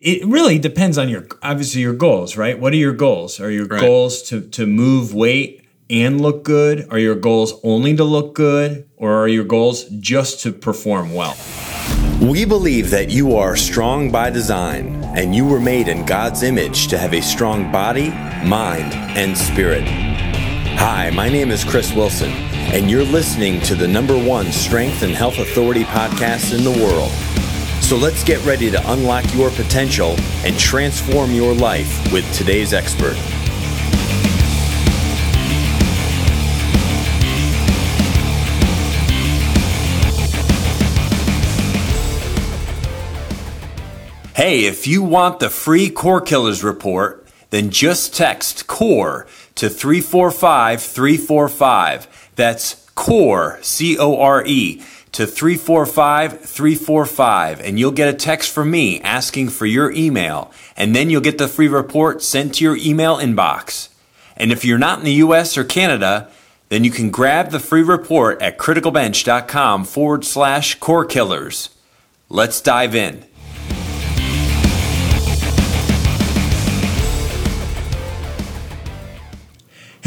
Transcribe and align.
it 0.00 0.24
really 0.26 0.58
depends 0.58 0.96
on 0.96 1.08
your 1.08 1.26
obviously 1.42 1.80
your 1.80 1.92
goals, 1.94 2.36
right? 2.36 2.58
What 2.58 2.72
are 2.72 2.76
your 2.76 2.92
goals? 2.92 3.40
Are 3.40 3.50
your 3.50 3.66
Right. 3.66 3.80
goals 3.80 4.22
to 4.24 4.40
to 4.42 4.66
move 4.66 5.12
weight 5.12 5.62
and 5.90 6.20
look 6.20 6.44
good? 6.44 6.86
Are 6.90 6.98
your 6.98 7.16
goals 7.16 7.54
only 7.64 7.96
to 7.96 8.04
look 8.04 8.34
good 8.34 8.84
or 8.96 9.14
are 9.14 9.26
your 9.28 9.44
goals 9.44 9.84
just 9.98 10.40
to 10.42 10.52
perform 10.52 11.14
well? 11.14 11.36
We 12.20 12.44
believe 12.44 12.90
that 12.90 13.10
you 13.10 13.36
are 13.36 13.56
strong 13.56 14.10
by 14.10 14.30
design 14.30 15.02
and 15.16 15.34
you 15.34 15.44
were 15.44 15.60
made 15.60 15.88
in 15.88 16.04
God's 16.04 16.42
image 16.44 16.88
to 16.88 16.98
have 16.98 17.12
a 17.14 17.20
strong 17.20 17.72
body, 17.72 18.10
mind, 18.44 18.92
and 19.16 19.36
spirit. 19.36 19.84
Hi, 20.78 21.10
my 21.10 21.28
name 21.28 21.50
is 21.50 21.64
Chris 21.64 21.92
Wilson, 21.92 22.30
and 22.72 22.88
you're 22.88 23.04
listening 23.04 23.60
to 23.62 23.74
the 23.74 23.88
number 23.88 24.16
one 24.16 24.52
Strength 24.52 25.02
and 25.02 25.12
Health 25.12 25.38
Authority 25.38 25.82
podcast 25.84 26.56
in 26.56 26.62
the 26.62 26.70
world. 26.84 27.10
So 27.88 27.96
let's 27.96 28.22
get 28.22 28.44
ready 28.44 28.70
to 28.70 28.92
unlock 28.92 29.24
your 29.34 29.48
potential 29.48 30.14
and 30.44 30.58
transform 30.58 31.30
your 31.30 31.54
life 31.54 32.12
with 32.12 32.30
today's 32.34 32.74
expert. 32.74 33.14
Hey, 44.34 44.66
if 44.66 44.86
you 44.86 45.02
want 45.02 45.40
the 45.40 45.48
free 45.48 45.88
Core 45.88 46.20
Killers 46.20 46.62
report, 46.62 47.26
then 47.48 47.70
just 47.70 48.14
text 48.14 48.66
CORE 48.66 49.26
to 49.54 49.70
345 49.70 50.82
345. 50.82 52.32
That's 52.36 52.86
CORE, 52.94 53.58
C 53.62 53.96
O 53.96 54.20
R 54.20 54.44
E, 54.44 54.82
to 55.12 55.26
345 55.26 56.40
345, 56.40 57.60
and 57.60 57.78
you'll 57.78 57.90
get 57.90 58.08
a 58.08 58.16
text 58.16 58.52
from 58.52 58.70
me 58.70 59.00
asking 59.00 59.48
for 59.48 59.66
your 59.66 59.90
email, 59.92 60.52
and 60.76 60.94
then 60.94 61.10
you'll 61.10 61.20
get 61.20 61.38
the 61.38 61.48
free 61.48 61.68
report 61.68 62.22
sent 62.22 62.56
to 62.56 62.64
your 62.64 62.76
email 62.76 63.16
inbox. 63.16 63.88
And 64.36 64.52
if 64.52 64.64
you're 64.64 64.78
not 64.78 64.98
in 65.00 65.04
the 65.04 65.12
US 65.24 65.56
or 65.56 65.64
Canada, 65.64 66.30
then 66.68 66.84
you 66.84 66.90
can 66.90 67.10
grab 67.10 67.50
the 67.50 67.60
free 67.60 67.82
report 67.82 68.40
at 68.42 68.58
criticalbench.com 68.58 69.84
forward 69.84 70.24
slash 70.24 70.74
core 70.76 71.04
killers. 71.04 71.70
Let's 72.28 72.60
dive 72.60 72.94
in. 72.94 73.24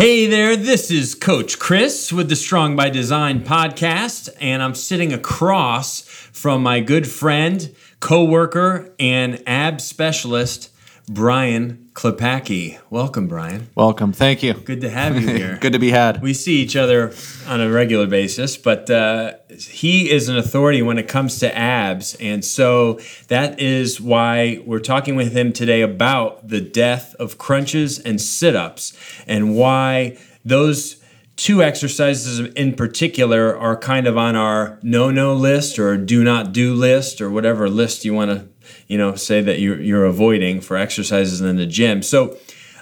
Hey 0.02 0.26
there, 0.26 0.56
this 0.56 0.90
is 0.90 1.14
Coach 1.14 1.60
Chris 1.60 2.12
with 2.12 2.28
the 2.28 2.36
Strong 2.36 2.76
by 2.76 2.90
Design 2.90 3.42
podcast, 3.42 4.30
and 4.42 4.64
I'm 4.64 4.74
sitting 4.74 5.14
across 5.14 6.02
from 6.02 6.64
my 6.64 6.80
good 6.80 7.08
friend, 7.08 7.72
co-worker, 8.00 8.96
and 8.98 9.44
ab 9.46 9.80
specialist, 9.80 10.71
Brian 11.14 11.90
Klepacki. 11.92 12.80
Welcome, 12.90 13.28
Brian. 13.28 13.68
Welcome. 13.76 14.14
Thank 14.14 14.42
you. 14.42 14.54
Good 14.54 14.80
to 14.80 14.90
have 14.90 15.22
you 15.22 15.28
here. 15.28 15.58
Good 15.62 15.74
to 15.74 15.80
be 15.80 15.92
had. 15.92 16.22
We 16.22 16.34
see 16.34 16.62
each 16.62 16.78
other 16.78 17.14
on 17.46 17.60
a 17.60 17.70
regular 17.70 18.08
basis, 18.08 18.56
but 18.56 18.90
uh, 18.90 19.34
he 19.50 20.10
is 20.10 20.30
an 20.30 20.38
authority 20.38 20.82
when 20.82 20.98
it 20.98 21.10
comes 21.10 21.40
to 21.40 21.54
abs. 21.54 22.16
And 22.16 22.46
so 22.46 23.02
that 23.28 23.60
is 23.60 24.00
why 24.00 24.64
we're 24.66 24.80
talking 24.80 25.18
with 25.18 25.34
him 25.34 25.52
today 25.52 25.82
about 25.82 26.48
the 26.48 26.62
death 26.62 27.14
of 27.16 27.38
crunches 27.38 28.00
and 28.00 28.22
sit 28.22 28.56
ups 28.56 28.98
and 29.28 29.54
why 29.54 30.18
those 30.46 31.01
two 31.42 31.64
exercises 31.64 32.40
in 32.54 32.76
particular 32.76 33.58
are 33.58 33.76
kind 33.76 34.06
of 34.06 34.16
on 34.16 34.36
our 34.36 34.78
no 34.84 35.10
no 35.10 35.34
list 35.34 35.80
or 35.80 35.98
do 35.98 36.24
not 36.24 36.52
do 36.52 36.76
list 36.76 37.20
or 37.20 37.32
whatever 37.32 37.68
list 37.68 38.06
you 38.06 38.14
want 38.14 38.30
to 38.30 38.48
you 38.88 38.96
know 38.96 39.16
say 39.16 39.42
that 39.42 39.60
you're, 39.60 39.82
you're 39.82 40.06
avoiding 40.06 40.62
for 40.62 40.78
exercises 40.78 41.42
in 41.42 41.56
the 41.56 41.66
gym. 41.66 42.04
So 42.04 42.38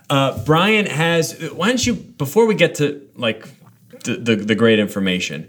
uh, 0.09 0.43
Brian 0.43 0.87
has. 0.87 1.39
Why 1.53 1.69
don't 1.69 1.85
you 1.85 1.93
before 1.93 2.47
we 2.47 2.53
get 2.53 2.75
to 2.75 3.07
like 3.15 3.47
the, 4.03 4.17
the 4.17 4.35
the 4.35 4.55
great 4.55 4.77
information, 4.77 5.47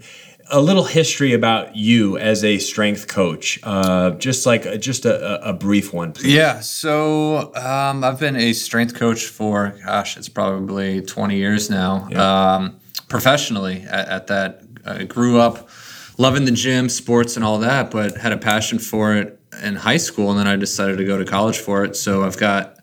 a 0.49 0.61
little 0.61 0.85
history 0.85 1.33
about 1.33 1.75
you 1.75 2.17
as 2.17 2.45
a 2.45 2.59
strength 2.59 3.09
coach. 3.09 3.59
Uh, 3.63 4.11
just 4.11 4.45
like 4.45 4.79
just 4.79 5.03
a, 5.03 5.47
a 5.47 5.49
a 5.49 5.53
brief 5.53 5.91
one. 5.91 6.13
please. 6.13 6.33
Yeah. 6.33 6.61
So 6.61 7.53
um, 7.55 8.05
I've 8.05 8.21
been 8.21 8.37
a 8.37 8.53
strength 8.53 8.95
coach 8.95 9.25
for, 9.25 9.75
gosh, 9.85 10.15
it's 10.15 10.29
probably 10.29 11.01
20 11.01 11.35
years 11.35 11.69
now. 11.69 12.07
Um, 12.15 12.77
professionally 13.11 13.81
at, 13.83 14.07
at 14.07 14.27
that, 14.27 14.63
I 14.85 15.03
grew 15.03 15.39
up 15.39 15.69
loving 16.17 16.45
the 16.45 16.51
gym, 16.51 16.89
sports, 16.89 17.35
and 17.35 17.45
all 17.45 17.59
that, 17.59 17.91
but 17.91 18.17
had 18.17 18.31
a 18.31 18.37
passion 18.37 18.79
for 18.79 19.15
it 19.15 19.39
in 19.61 19.75
high 19.75 19.97
school, 19.97 20.31
and 20.31 20.39
then 20.39 20.47
I 20.47 20.55
decided 20.55 20.97
to 20.97 21.05
go 21.05 21.17
to 21.17 21.25
college 21.25 21.59
for 21.59 21.83
it. 21.83 21.95
So 21.95 22.23
I've 22.23 22.37
got 22.37 22.77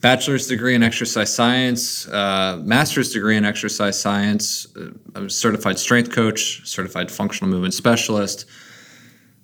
bachelor's 0.00 0.46
degree 0.46 0.74
in 0.74 0.82
exercise 0.82 1.34
science, 1.34 2.06
uh, 2.08 2.60
master's 2.62 3.12
degree 3.12 3.36
in 3.36 3.44
exercise 3.44 4.00
science. 4.00 4.68
Uh, 4.76 4.90
I'm 5.14 5.26
a 5.26 5.30
certified 5.30 5.78
strength 5.78 6.12
coach, 6.12 6.66
certified 6.68 7.10
functional 7.10 7.50
movement 7.50 7.74
specialist. 7.74 8.46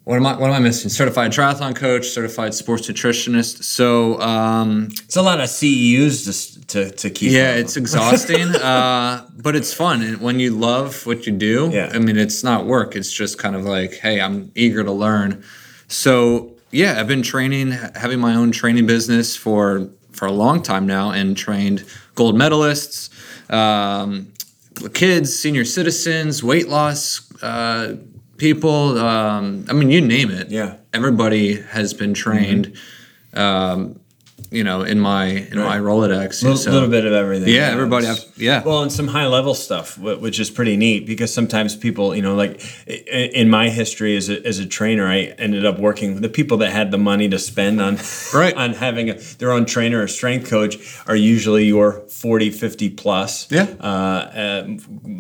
What 0.07 0.15
am 0.19 0.27
I? 0.27 0.37
What 0.39 0.51
am 0.51 0.53
I 0.55 0.61
missing? 0.61 0.89
Certified 0.89 1.33
triathlon 1.33 1.75
coach, 1.75 2.07
certified 2.07 2.55
sports 2.55 2.87
nutritionist. 2.89 3.65
So 3.65 4.21
um, 4.21 4.87
It's 5.05 5.17
a 5.17 5.23
lot 5.23 5.41
of 5.41 5.49
CEUs 5.49 6.23
to 6.25 6.31
s- 6.31 6.59
to, 6.69 6.91
to 6.93 7.11
keep. 7.11 7.33
yeah, 7.33 7.51
up. 7.51 7.57
it's 7.59 7.77
exhausting, 7.77 8.55
uh, 8.55 9.27
but 9.37 9.57
it's 9.57 9.73
fun. 9.75 10.03
And 10.03 10.21
when 10.21 10.39
you 10.39 10.53
love 10.53 11.07
what 11.07 11.27
you 11.27 11.33
do, 11.33 11.71
Yeah. 11.73 11.91
I 11.93 11.99
mean, 11.99 12.17
it's 12.17 12.45
not 12.45 12.67
work. 12.67 12.95
It's 12.95 13.13
just 13.13 13.39
kind 13.39 13.57
of 13.57 13.65
like, 13.65 13.95
hey, 13.95 14.21
I'm 14.21 14.53
eager 14.55 14.85
to 14.85 14.93
learn. 14.93 15.43
So 15.89 16.55
yeah, 16.71 17.01
I've 17.01 17.09
been 17.09 17.23
training, 17.23 17.73
having 17.97 18.21
my 18.21 18.37
own 18.37 18.53
training 18.53 18.87
business 18.87 19.35
for 19.37 19.89
for 20.13 20.27
a 20.27 20.33
long 20.33 20.63
time 20.63 20.87
now, 20.87 21.11
and 21.11 21.37
trained 21.37 21.85
gold 22.15 22.37
medalists, 22.37 23.11
um, 23.53 24.29
kids, 24.95 25.35
senior 25.35 25.65
citizens, 25.65 26.45
weight 26.45 26.69
loss 26.69 27.21
uh, 27.43 27.97
people. 28.39 28.99
Um, 28.99 29.65
I 29.69 29.73
mean, 29.73 29.91
you 29.91 30.01
name 30.01 30.31
it. 30.31 30.51
Yeah. 30.51 30.77
everybody 30.93 31.61
has 31.61 31.95
been 31.95 32.15
trained. 32.15 32.77
Um, 33.35 34.01
you 34.57 34.65
know, 34.65 34.83
in 34.83 34.99
my 34.99 35.25
in 35.53 35.59
my 35.59 35.79
Rolodex. 35.79 36.43
a 36.43 36.47
little, 36.47 36.57
So- 36.59 36.71
little 36.73 36.89
bit 36.89 37.05
of 37.05 37.13
everything. 37.13 37.49
yeah, 37.55 37.71
everybody. 37.77 38.07
Have, 38.07 38.25
yeah. 38.37 38.63
Well, 38.65 38.83
and 38.83 38.91
some 38.93 39.09
high 39.09 39.27
level 39.27 39.55
stuff, 39.55 39.99
which 39.99 40.39
is 40.41 40.49
pretty 40.51 40.77
neat 40.77 41.07
because 41.07 41.33
sometimes 41.33 41.77
people, 41.77 42.15
you 42.17 42.23
know, 42.23 42.35
like 42.35 42.55
in 42.87 43.49
my 43.51 43.69
history 43.69 44.17
as 44.17 44.29
a, 44.31 44.45
as 44.47 44.59
a 44.59 44.67
trainer, 44.67 45.07
I 45.07 45.19
ended 45.39 45.65
up 45.67 45.79
working 45.79 46.15
with 46.15 46.23
the 46.23 46.29
people 46.29 46.57
that 46.59 46.71
had 46.73 46.91
the 46.91 46.99
money 46.99 47.29
to 47.29 47.39
spend 47.39 47.81
on 47.81 47.99
Right. 48.35 48.55
on 48.63 48.73
having 48.75 49.11
a, 49.11 49.15
their 49.39 49.53
own 49.53 49.67
trainer 49.67 50.03
or 50.03 50.09
strength 50.09 50.49
coach 50.49 50.75
are 51.07 51.17
usually 51.17 51.65
your 51.67 52.03
40, 52.09 52.51
50 52.51 52.91
plus, 52.91 53.47
Yeah. 53.51 53.67
uh, 53.81 53.87
uh, 53.87 54.67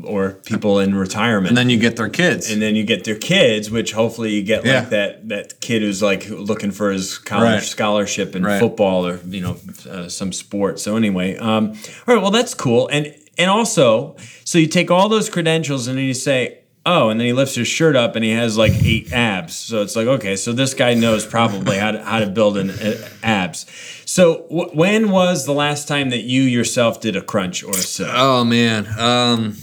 or 0.05 0.33
people 0.47 0.79
in 0.81 0.95
retirement. 0.95 1.49
and 1.49 1.57
then 1.59 1.69
you 1.71 1.79
get 1.79 1.97
their 1.97 2.09
kids. 2.09 2.51
and 2.51 2.63
then 2.63 2.75
you 2.77 2.85
get 2.85 3.05
their 3.05 3.17
kids, 3.19 3.71
which 3.71 3.93
hopefully 3.93 4.31
you 4.35 4.43
get 4.43 4.65
Yeah. 4.65 4.79
like 4.81 4.91
that 4.91 5.29
that 5.29 5.61
kid 5.61 5.83
who's 5.83 6.03
like 6.03 6.29
looking 6.31 6.71
for 6.71 6.91
his 6.91 7.19
college 7.19 7.47
Right. 7.53 7.63
scholarship 7.63 8.35
in 8.37 8.43
Right. 8.45 8.61
football 8.61 9.07
or 9.07 9.17
you 9.27 9.41
know 9.41 9.57
uh, 9.91 10.09
some 10.09 10.33
sport. 10.33 10.79
So 10.81 10.97
anyway, 10.97 11.37
um, 11.37 11.71
all 12.07 12.15
right, 12.15 12.23
well 12.23 12.31
that's 12.31 12.55
cool. 12.55 12.89
And 12.89 13.15
and 13.39 13.51
also, 13.51 14.17
so 14.45 14.59
you 14.59 14.67
take 14.67 14.91
all 14.91 15.09
those 15.09 15.29
credentials 15.31 15.87
and 15.89 15.99
then 15.99 16.05
you 16.05 16.15
say. 16.15 16.61
Oh, 16.89 17.09
and 17.09 17.19
then 17.19 17.27
he 17.27 17.33
lifts 17.33 17.57
his 17.57 17.67
shirt 17.67 17.97
up 17.97 18.15
and 18.15 18.25
he 18.25 18.31
has 18.31 18.57
like 18.57 18.71
eight 18.85 19.13
abs. 19.13 19.57
So 19.57 19.83
it's 19.83 19.97
like, 19.97 20.07
okay, 20.07 20.37
so 20.37 20.53
this 20.53 20.73
guy 20.73 20.95
knows 20.95 21.27
probably 21.27 21.79
how 21.79 21.91
to, 21.91 22.01
how 22.01 22.21
to 22.21 22.29
build 22.29 22.57
an 22.57 22.71
uh, 22.71 23.09
abs. 23.25 23.67
So 24.05 24.47
w- 24.49 24.71
when 24.71 25.11
was 25.11 25.47
the 25.47 25.53
last 25.53 25.89
time 25.89 26.11
that 26.11 26.23
you 26.23 26.43
yourself 26.43 27.01
did 27.01 27.17
a 27.17 27.23
crunch 27.23 27.65
or 27.65 27.73
a 27.73 27.75
sit? 27.75 28.07
oh 28.09 28.45
man. 28.45 28.87
Um, 29.01 29.57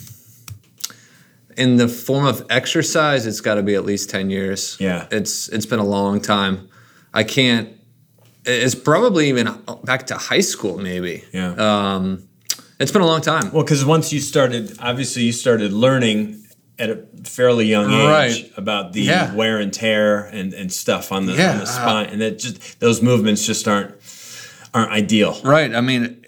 in 1.55 1.77
the 1.77 1.87
form 1.87 2.25
of 2.25 2.45
exercise, 2.49 3.25
it's 3.25 3.39
got 3.39 3.55
to 3.55 3.63
be 3.63 3.75
at 3.75 3.85
least 3.85 4.09
ten 4.09 4.29
years. 4.29 4.75
Yeah. 4.81 5.07
It's 5.09 5.47
it's 5.47 5.65
been 5.65 5.79
a 5.79 5.85
long 5.85 6.19
time. 6.19 6.67
I 7.13 7.23
can't. 7.23 7.69
It's 8.45 8.75
probably 8.75 9.29
even 9.29 9.49
back 9.83 10.07
to 10.07 10.15
high 10.15 10.41
school, 10.41 10.77
maybe. 10.77 11.23
Yeah. 11.31 11.53
Um, 11.55 12.27
it's 12.79 12.91
been 12.91 13.01
a 13.01 13.05
long 13.07 13.21
time. 13.21 13.51
Well, 13.51 13.63
because 13.63 13.85
once 13.85 14.11
you 14.11 14.19
started, 14.19 14.75
obviously 14.79 15.23
you 15.23 15.31
started 15.31 15.71
learning 15.71 16.43
at 16.79 16.89
a 16.89 17.05
fairly 17.23 17.65
young 17.67 17.91
age 17.91 18.07
Right. 18.09 18.51
about 18.57 18.93
the 18.93 19.01
Yeah. 19.01 19.33
wear 19.33 19.59
and 19.59 19.71
tear 19.71 20.25
and, 20.25 20.53
and 20.53 20.71
stuff 20.73 21.11
on 21.11 21.25
the, 21.27 21.33
Yeah, 21.33 21.51
on 21.51 21.57
the 21.59 21.63
uh, 21.63 21.67
spine, 21.67 22.05
and 22.07 22.21
that 22.21 22.39
just 22.39 22.79
those 22.79 23.01
movements 23.01 23.45
just 23.45 23.67
aren't 23.67 23.93
aren't 24.73 24.91
ideal. 24.91 25.39
Right. 25.43 25.73
I 25.73 25.81
mean, 25.81 26.25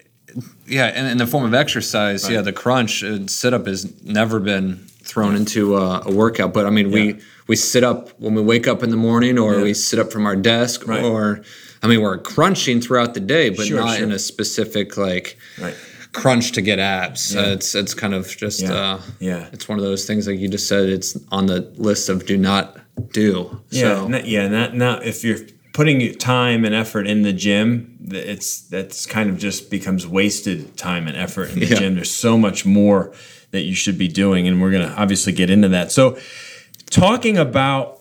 yeah, 0.66 0.98
in, 0.98 1.06
in 1.06 1.18
the 1.18 1.26
form 1.26 1.44
of 1.44 1.52
exercise, 1.52 2.30
yeah, 2.30 2.40
the 2.42 2.52
crunch 2.52 3.02
and 3.02 3.28
sit 3.28 3.52
up 3.52 3.66
has 3.66 3.92
never 4.04 4.38
been 4.38 4.86
thrown 5.06 5.36
into 5.36 5.76
a, 5.76 6.02
a 6.04 6.10
workout. 6.12 6.52
But 6.52 6.66
I 6.66 6.70
mean, 6.70 6.90
Yeah. 6.90 6.94
we 6.94 7.16
we 7.48 7.56
sit 7.56 7.84
up 7.84 8.10
when 8.20 8.34
we 8.34 8.42
wake 8.42 8.66
up 8.66 8.82
in 8.82 8.90
the 8.90 8.96
morning, 8.96 9.38
or 9.38 9.54
Yeah. 9.56 9.62
we 9.62 9.74
sit 9.74 9.98
up 9.98 10.12
from 10.12 10.26
our 10.26 10.36
desk, 10.36 10.86
Right. 10.86 11.02
or 11.04 11.42
I 11.82 11.86
mean, 11.88 12.00
we're 12.02 12.18
crunching 12.18 12.80
throughout 12.80 13.14
the 13.14 13.20
day, 13.20 13.50
but 13.50 13.66
Sure, 13.66 13.78
not 13.80 13.96
sure. 13.96 14.04
in 14.04 14.12
a 14.12 14.18
specific 14.18 14.96
like 14.96 15.36
Right. 15.60 15.74
crunch 16.12 16.52
to 16.52 16.60
get 16.62 16.78
abs. 16.80 17.34
Yeah. 17.34 17.42
Uh, 17.42 17.46
it's 17.52 17.74
it's 17.74 17.94
kind 17.94 18.14
of 18.14 18.36
just 18.36 18.62
Yeah. 18.62 18.72
uh, 18.74 19.00
Yeah. 19.20 19.46
It's 19.52 19.68
one 19.68 19.78
of 19.78 19.84
those 19.84 20.04
things 20.06 20.26
like 20.26 20.38
you 20.40 20.48
just 20.48 20.66
said. 20.66 20.88
It's 20.88 21.16
on 21.30 21.46
the 21.46 21.60
list 21.76 22.08
of 22.08 22.26
do 22.26 22.36
not 22.36 22.78
do. 23.12 23.60
Yeah, 23.70 23.82
So 23.82 24.08
not, 24.08 24.26
yeah, 24.26 24.48
not 24.48 24.74
not 24.76 25.06
if 25.06 25.22
you're 25.22 25.38
putting 25.72 26.14
time 26.14 26.64
and 26.64 26.74
effort 26.74 27.06
in 27.06 27.20
the 27.22 27.34
gym, 27.34 27.90
it's 28.10 28.62
that's 28.62 29.04
kind 29.06 29.28
of 29.30 29.36
just 29.38 29.70
becomes 29.70 30.06
wasted 30.06 30.76
time 30.76 31.06
and 31.06 31.16
effort 31.16 31.50
in 31.52 31.60
the 31.60 31.66
Yeah. 31.66 31.78
gym. 31.80 31.94
There's 31.96 32.10
so 32.10 32.36
much 32.38 32.64
more 32.64 33.12
that 33.56 33.62
you 33.62 33.74
should 33.74 33.98
be 33.98 34.08
doing, 34.08 34.46
and 34.46 34.60
we're 34.60 34.70
gonna 34.70 34.94
obviously 34.96 35.32
get 35.32 35.50
into 35.50 35.68
that. 35.70 35.90
So, 35.90 36.18
talking 36.90 37.36
about 37.36 38.00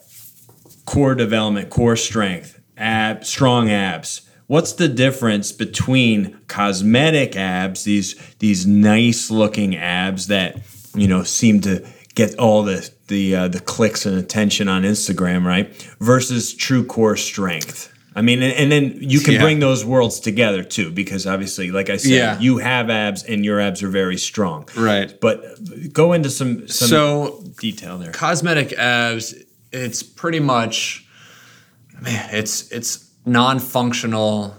core 0.85 1.15
development, 1.15 1.69
core 1.69 1.95
strength, 1.95 2.61
ab, 2.77 3.25
strong 3.25 3.69
abs. 3.69 4.21
What's 4.47 4.73
the 4.73 4.87
difference 4.87 5.51
between 5.51 6.37
cosmetic 6.47 7.35
abs, 7.35 7.83
these 7.83 8.15
these 8.39 8.67
nice 8.67 9.31
looking 9.31 9.75
abs 9.75 10.27
that 10.27 10.61
you 10.93 11.07
know 11.07 11.23
seem 11.23 11.61
to 11.61 11.85
get 12.13 12.37
all 12.37 12.63
the 12.63 12.89
the 13.07 13.35
uh, 13.35 13.47
the 13.47 13.59
clicks 13.59 14.05
and 14.05 14.17
attention 14.17 14.67
on 14.67 14.83
Instagram, 14.83 15.45
right? 15.45 15.73
Versus 15.99 16.53
true 16.53 16.85
core 16.85 17.17
strength. 17.17 17.91
I 18.17 18.21
mean, 18.21 18.41
and, 18.41 18.53
and 18.53 18.71
then 18.71 18.97
you 19.01 19.19
can 19.19 19.33
Yeah. 19.33 19.41
bring 19.41 19.59
those 19.59 19.83
worlds 19.83 20.19
together 20.21 20.63
too, 20.63 20.89
because 20.91 21.27
obviously, 21.27 21.69
like 21.71 21.89
I 21.89 21.97
said, 21.97 22.11
Yeah. 22.11 22.39
you 22.39 22.59
have 22.59 22.89
abs 22.89 23.23
and 23.23 23.43
your 23.43 23.59
abs 23.59 23.83
are 23.83 23.89
very 23.89 24.17
strong. 24.17 24.69
Right. 24.75 25.19
But 25.19 25.91
go 25.91 26.13
into 26.13 26.29
some 26.29 26.67
some 26.67 26.87
So 26.87 27.43
detail 27.59 27.97
there. 27.97 28.11
cosmetic 28.11 28.71
abs, 28.73 29.35
it's 29.73 30.01
pretty 30.01 30.39
much, 30.39 31.05
man, 32.01 32.29
it's 32.31 32.71
it's 32.71 33.05
non-functional. 33.25 34.55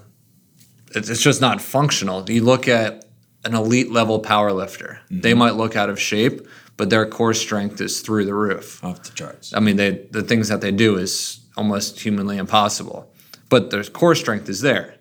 It's, 0.94 1.08
it's 1.08 1.22
just 1.22 1.40
not 1.40 1.60
functional. 1.60 2.22
Do 2.22 2.32
you 2.32 2.44
look 2.44 2.68
at 2.68 3.04
an 3.44 3.54
elite 3.54 3.90
level 3.90 4.18
power 4.18 4.52
lifter; 4.52 4.98
mm-hmm. 5.10 5.20
they 5.20 5.34
might 5.34 5.54
look 5.54 5.76
out 5.76 5.88
of 5.88 5.98
shape, 6.00 6.46
but 6.76 6.90
their 6.90 7.06
core 7.06 7.34
strength 7.34 7.80
is 7.80 8.00
through 8.00 8.24
the 8.26 8.34
roof. 8.34 8.82
Off 8.84 9.02
the 9.02 9.10
charts. 9.12 9.52
I 9.54 9.60
mean, 9.60 9.76
they 9.76 10.06
the 10.10 10.22
things 10.22 10.48
that 10.48 10.60
they 10.60 10.72
do 10.72 10.96
is 10.96 11.40
almost 11.56 12.00
humanly 12.00 12.36
impossible, 12.38 13.10
but 13.48 13.70
their 13.70 13.84
core 13.84 14.14
strength 14.14 14.48
is 14.48 14.60
there. 14.60 14.94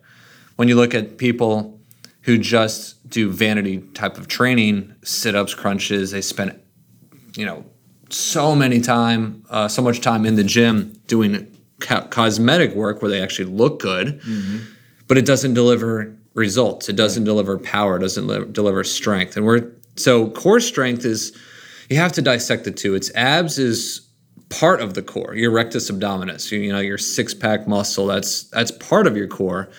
When 0.55 0.67
you 0.67 0.75
look 0.75 0.93
at 0.93 1.17
people 1.17 1.79
who 2.21 2.37
just 2.37 3.07
do 3.09 3.29
vanity 3.29 3.79
type 3.93 4.17
of 4.17 4.27
training, 4.27 4.95
sit-ups, 5.03 5.53
crunches, 5.53 6.11
they 6.11 6.21
spend, 6.21 6.59
you 7.35 7.45
know, 7.45 7.65
so 8.09 8.55
many 8.55 8.81
time, 8.81 9.43
uh, 9.49 9.67
so 9.67 9.81
much 9.81 10.01
time 10.01 10.25
in 10.25 10.35
the 10.35 10.43
gym 10.43 10.99
doing 11.07 11.51
co- 11.79 12.01
cosmetic 12.07 12.73
work 12.73 13.01
where 13.01 13.11
they 13.11 13.21
actually 13.21 13.45
look 13.45 13.79
good, 13.79 14.21
but 15.07 15.17
it 15.17 15.25
doesn't 15.25 15.53
deliver 15.53 16.15
results. 16.33 16.89
It 16.89 16.95
doesn't 16.95 17.23
deliver 17.23 17.57
power. 17.57 17.97
It 17.97 18.01
doesn't 18.01 18.27
li- 18.27 18.45
deliver 18.51 18.83
strength. 18.83 19.37
And 19.37 19.45
we're 19.45 19.71
so 19.95 20.29
core 20.29 20.59
strength 20.59 21.05
is 21.05 21.35
you 21.89 21.97
have 21.97 22.11
to 22.13 22.21
dissect 22.21 22.63
the 22.63 22.71
two. 22.71 22.95
It's 22.95 23.13
abs 23.15 23.57
is 23.57 24.04
part 24.59 24.81
of 24.81 24.93
the 24.93 25.01
core. 25.01 25.35
Your 25.35 25.51
rectus 25.51 25.89
abdominis, 25.91 26.51
you, 26.51 26.59
you 26.59 26.71
know, 26.71 26.79
your 26.79 26.97
six 26.97 27.33
pack 27.33 27.67
muscle. 27.67 28.07
That's 28.07 28.43
that's 28.43 28.71
part 28.71 29.07
of 29.07 29.17
your 29.17 29.27
core, 29.27 29.69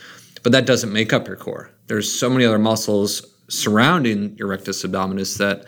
but 0.43 0.53
that 0.53 0.67
doesn't 0.67 0.93
make 0.93 1.13
up 1.13 1.27
your 1.27 1.37
core. 1.37 1.71
There's 1.87 2.13
so 2.13 2.29
many 2.29 2.45
other 2.45 2.59
muscles 2.59 3.27
surrounding 3.49 4.37
your 4.37 4.49
rectus 4.49 4.83
abdominis 4.85 5.39
that 5.39 5.67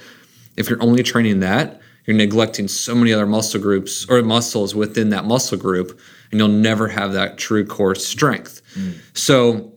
if 0.57 0.69
you're 0.69 0.83
only 0.83 1.03
training 1.03 1.41
that, 1.41 1.81
you're 2.07 2.17
neglecting 2.17 2.69
so 2.69 2.95
many 2.95 3.13
other 3.13 3.27
muscle 3.27 3.61
groups 3.61 4.07
or 4.09 4.23
muscles 4.23 4.75
within 4.75 5.11
that 5.11 5.25
muscle 5.25 5.59
group, 5.59 6.01
and 6.31 6.41
you'll 6.41 6.49
never 6.49 6.89
have 6.89 7.13
that 7.13 7.39
true 7.39 7.65
core 7.65 7.95
strength. 7.95 8.63
Mm. 8.75 8.99
So, 9.15 9.75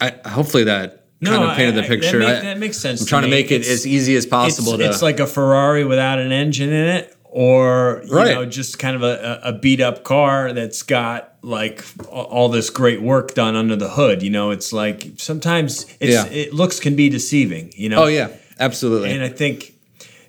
I, 0.00 0.14
hopefully 0.24 0.64
that 0.64 1.06
kind 1.24 1.42
of 1.42 1.56
painted 1.56 1.74
I- 1.74 1.80
the 1.80 1.84
I- 1.84 1.88
picture. 1.88 2.18
That, 2.20 2.26
make- 2.26 2.42
that 2.42 2.58
makes 2.58 2.78
sense. 2.78 3.00
I'm 3.00 3.06
trying 3.06 3.22
to 3.22 3.28
me. 3.28 3.32
make 3.42 3.50
it 3.50 3.66
as 3.66 3.86
easy 3.86 4.14
as 4.16 4.24
possible. 4.24 4.74
It's, 4.74 4.82
to, 4.82 4.88
it's 4.88 5.02
like 5.02 5.20
a 5.20 5.26
Ferrari 5.26 5.84
without 5.84 6.18
an 6.18 6.32
engine 6.32 6.70
in 6.70 6.86
it, 6.96 7.15
or 7.38 8.00
you 8.06 8.14
Right. 8.16 8.34
know, 8.34 8.46
just 8.46 8.78
kind 8.78 8.96
of 8.96 9.02
a, 9.02 9.40
a 9.44 9.52
beat 9.52 9.78
up 9.82 10.04
car 10.04 10.54
that's 10.54 10.82
got 10.82 11.34
like 11.42 11.84
all 12.10 12.48
this 12.48 12.70
great 12.70 13.02
work 13.02 13.34
done 13.34 13.54
under 13.54 13.76
the 13.76 13.90
hood. 13.90 14.22
You 14.22 14.30
know, 14.30 14.52
it's 14.52 14.72
like 14.72 15.10
sometimes 15.18 15.84
it's, 16.00 16.14
Yeah. 16.14 16.24
it 16.28 16.54
looks 16.54 16.80
can 16.80 16.96
be 16.96 17.10
deceiving. 17.10 17.74
You 17.76 17.90
know, 17.90 18.04
oh 18.04 18.06
yeah, 18.06 18.28
absolutely. 18.58 19.10
and 19.12 19.22
I 19.22 19.28
think, 19.28 19.74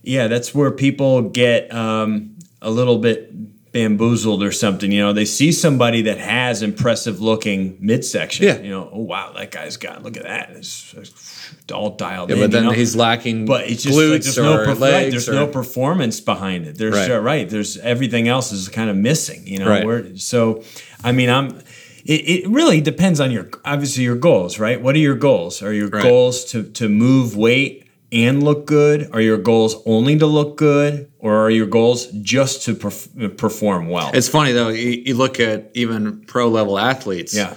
yeah, 0.04 0.28
that's 0.28 0.54
where 0.54 0.70
people 0.70 1.22
get 1.22 1.74
um, 1.74 2.36
a 2.62 2.70
little 2.70 2.98
bit 2.98 3.32
bamboozled 3.72 4.44
or 4.44 4.52
something. 4.52 4.92
You 4.92 5.02
know, 5.02 5.14
they 5.14 5.26
see 5.26 5.52
somebody 5.52 6.04
that 6.04 6.18
has 6.18 6.62
impressive 6.62 7.20
looking 7.22 7.78
midsection. 7.80 8.46
Yeah. 8.46 8.60
You 8.60 8.70
know, 8.70 8.90
oh 8.92 9.02
wow, 9.02 9.34
that 9.34 9.52
guy's 9.52 9.78
got 9.78 10.04
look 10.04 10.18
at 10.18 10.24
that. 10.24 10.52
It's, 10.52 10.94
it's 10.94 11.48
all 11.72 11.92
dialed 11.96 12.30
yeah, 12.30 12.36
in. 12.36 12.42
but 12.42 12.52
then 12.52 12.64
you 12.64 12.70
know? 12.70 12.76
he's 12.76 12.96
lacking 12.96 13.46
But 13.46 13.70
it's 13.70 13.84
just 13.84 13.98
glutes 13.98 14.12
like 14.12 14.22
there's 14.24 14.38
no 14.38 14.58
perf- 14.58 14.80
right, 14.82 15.12
there's 15.12 15.30
or, 15.30 15.34
no 15.34 15.48
performance 15.48 16.20
behind 16.20 16.66
it. 16.66 16.78
There's 16.78 16.96
Right. 16.96 17.12
uh, 17.12 17.20
right. 17.20 17.50
There's 17.50 17.78
everything 17.78 18.28
else 18.28 18.52
is 18.52 18.70
kind 18.70 18.90
of 18.90 18.96
missing. 18.96 19.46
You 19.46 19.60
know, 19.60 19.70
Right. 19.70 19.86
We're- 19.86 20.18
so 20.18 20.64
I 21.04 21.12
mean, 21.12 21.30
I'm. 21.30 21.60
It, 22.06 22.46
it 22.46 22.50
really 22.50 22.80
depends 22.80 23.20
on 23.20 23.32
your 23.32 23.50
obviously 23.66 24.04
your 24.04 24.16
goals, 24.16 24.60
right? 24.60 24.82
What 24.82 24.96
are 24.96 25.00
your 25.00 25.16
goals? 25.16 25.62
Are 25.62 25.74
your 25.74 25.90
Right. 25.90 26.02
goals 26.04 26.46
to 26.46 26.64
to 26.64 26.88
move 26.88 27.36
weight 27.36 27.87
and 28.12 28.42
look 28.44 28.66
good? 28.66 29.10
Are 29.14 29.22
your 29.22 29.38
goals 29.38 29.76
only 29.86 30.18
to 30.20 30.26
look 30.26 30.58
good, 30.58 31.12
or 31.20 31.36
are 31.36 31.50
your 31.50 31.66
goals 31.68 32.08
just 32.22 32.64
to 32.64 32.74
perf- 32.76 33.38
perform 33.38 33.90
well? 33.90 34.12
It's 34.14 34.30
funny 34.30 34.52
though. 34.54 34.70
You, 34.70 34.90
you 35.06 35.14
look 35.16 35.40
at 35.40 35.72
even 35.74 36.22
pro 36.26 36.48
level 36.48 36.78
athletes. 36.80 37.36
yeah. 37.36 37.56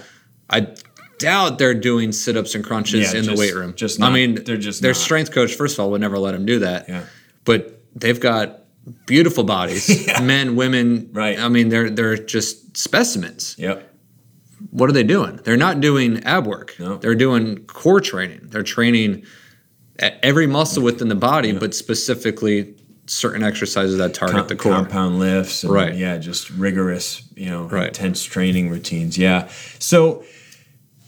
I 0.49 0.67
doubt 1.19 1.59
they're 1.59 1.73
doing 1.73 2.11
sit 2.11 2.35
ups 2.35 2.55
and 2.55 2.63
crunches 2.65 3.13
Yeah, 3.13 3.19
in 3.19 3.25
the 3.25 3.35
weight 3.35 3.55
room. 3.55 3.73
just 3.75 4.01
I 4.01 4.09
mean, 4.09 4.43
They're 4.43 4.57
just 4.57 4.81
their 4.81 4.91
not. 4.91 4.97
strength 4.99 5.31
coach. 5.31 5.53
First 5.55 5.75
of 5.75 5.79
all, 5.81 5.91
would 5.91 6.01
never 6.01 6.17
let 6.19 6.31
them 6.33 6.45
do 6.45 6.59
that. 6.59 6.89
Yeah. 6.89 7.05
But 7.45 7.79
they've 7.95 8.19
got 8.19 8.63
beautiful 9.05 9.43
bodies, 9.45 10.07
men, 10.21 10.55
women. 10.57 11.09
Right. 11.13 11.39
I 11.39 11.47
mean, 11.47 11.69
they're 11.69 11.89
they're 11.89 12.17
just 12.17 12.75
specimens. 12.75 13.55
Yep. 13.57 13.87
What 14.71 14.89
are 14.89 14.93
they 14.93 15.03
doing? 15.03 15.37
They're 15.43 15.57
not 15.57 15.79
doing 15.79 16.23
ab 16.23 16.45
work. 16.47 16.75
No. 16.79 16.97
They're 16.97 17.15
doing 17.15 17.65
core 17.65 18.01
training. 18.01 18.41
They're 18.43 18.63
training 18.63 19.23
every 20.01 20.47
muscle 20.47 20.83
within 20.83 21.07
the 21.09 21.15
body, 21.15 21.51
but 21.51 21.73
specifically 21.75 22.73
certain 23.07 23.43
exercises 23.43 23.97
that 23.97 24.13
target 24.13 24.37
Com- 24.37 24.47
the 24.47 24.55
core. 24.55 24.73
compound 24.73 25.19
lifts, 25.19 25.63
and, 25.63 25.71
Right. 25.73 25.95
Yeah, 25.95 26.17
just 26.17 26.49
rigorous, 26.51 27.23
you 27.35 27.47
know, 27.49 27.63
Right. 27.63 27.87
intense 27.87 28.23
training 28.23 28.69
routines. 28.69 29.17
Yeah. 29.17 29.47
So, 29.79 30.23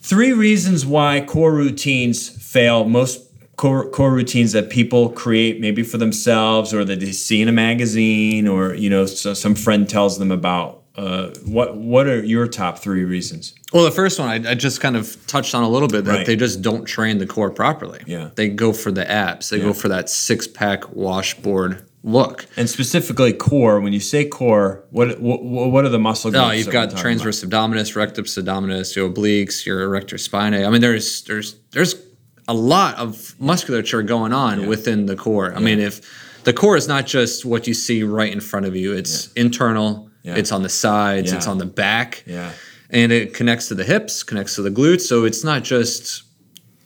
three 0.01 0.33
reasons 0.33 0.85
why 0.85 1.21
core 1.21 1.53
routines 1.53 2.27
fail. 2.29 2.83
Most 2.85 3.21
core 3.55 3.87
core 3.89 4.11
routines 4.11 4.51
that 4.51 4.69
people 4.69 5.09
create, 5.09 5.61
maybe 5.61 5.83
for 5.83 5.97
themselves, 5.97 6.73
or 6.73 6.83
that 6.83 6.99
they 6.99 7.11
see 7.11 7.41
in 7.41 7.47
a 7.47 7.51
magazine, 7.53 8.47
or 8.47 8.73
you 8.73 8.89
know, 8.89 9.05
so 9.05 9.33
some 9.33 9.55
friend 9.55 9.87
tells 9.87 10.17
them 10.19 10.31
about. 10.31 10.82
Uh, 10.95 11.29
what 11.45 11.75
What 11.75 12.05
are 12.07 12.23
your 12.23 12.47
top 12.47 12.77
three 12.77 13.03
reasons? 13.03 13.55
Well, 13.71 13.83
the 13.83 13.91
first 13.91 14.19
one 14.19 14.29
I, 14.29 14.51
I 14.51 14.53
just 14.53 14.79
kind 14.79 14.95
of 14.95 15.17
touched 15.25 15.55
on 15.55 15.63
a 15.63 15.69
little 15.69 15.87
bit 15.87 16.05
that 16.05 16.11
Right. 16.17 16.25
they 16.25 16.35
just 16.35 16.61
don't 16.61 16.85
train 16.85 17.17
the 17.17 17.25
core 17.25 17.49
properly. 17.49 18.01
Yeah. 18.05 18.29
They 18.35 18.49
go 18.49 18.73
for 18.73 18.91
the 18.91 19.09
abs. 19.09 19.49
They 19.49 19.57
Yeah. 19.57 19.63
go 19.63 19.73
for 19.73 19.87
that 19.87 20.07
six 20.09 20.45
pack 20.47 20.95
washboard 20.95 21.83
look. 22.03 22.45
And 22.57 22.69
specifically 22.69 23.33
core. 23.33 23.79
When 23.81 23.91
you 23.91 23.99
say 23.99 24.25
core, 24.25 24.83
what 24.91 25.19
what, 25.19 25.43
what 25.43 25.83
are 25.83 25.89
the 25.89 25.97
muscle 25.97 26.29
groups? 26.29 26.45
Oh, 26.45 26.51
you've 26.51 26.69
got 26.69 26.95
transverse 26.95 27.43
abdominis, 27.43 27.95
rectus 27.95 28.37
abdominis, 28.37 28.95
your 28.95 29.09
obliques, 29.09 29.65
your 29.65 29.81
erector 29.81 30.17
spinae. 30.17 30.63
I 30.65 30.69
mean, 30.69 30.81
there's 30.81 31.23
there's 31.23 31.55
there's 31.71 31.95
a 32.47 32.53
lot 32.53 32.95
of 32.99 33.35
musculature 33.39 34.03
going 34.03 34.33
on 34.33 34.67
within 34.67 35.07
the 35.07 35.15
core. 35.15 35.55
I 35.55 35.59
mean, 35.59 35.79
if 35.79 36.01
the 36.43 36.53
core 36.53 36.77
is 36.77 36.87
not 36.87 37.07
just 37.07 37.45
what 37.45 37.65
you 37.67 37.73
see 37.73 38.03
right 38.03 38.31
in 38.31 38.41
front 38.41 38.67
of 38.67 38.75
you, 38.75 38.93
it's 38.93 39.31
internal. 39.33 40.09
Yeah. 40.23 40.35
It's 40.35 40.51
on 40.51 40.63
the 40.63 40.69
sides. 40.69 41.29
Yeah. 41.31 41.37
It's 41.37 41.47
on 41.47 41.57
the 41.59 41.65
back. 41.65 42.23
Yeah. 42.25 42.51
and 42.89 43.11
it 43.11 43.33
connects 43.33 43.67
to 43.69 43.75
the 43.75 43.83
hips, 43.83 44.21
connects 44.23 44.55
to 44.55 44.61
the 44.61 44.69
glutes. 44.69 45.01
So 45.01 45.25
it's 45.25 45.43
not 45.43 45.63
just 45.63 46.23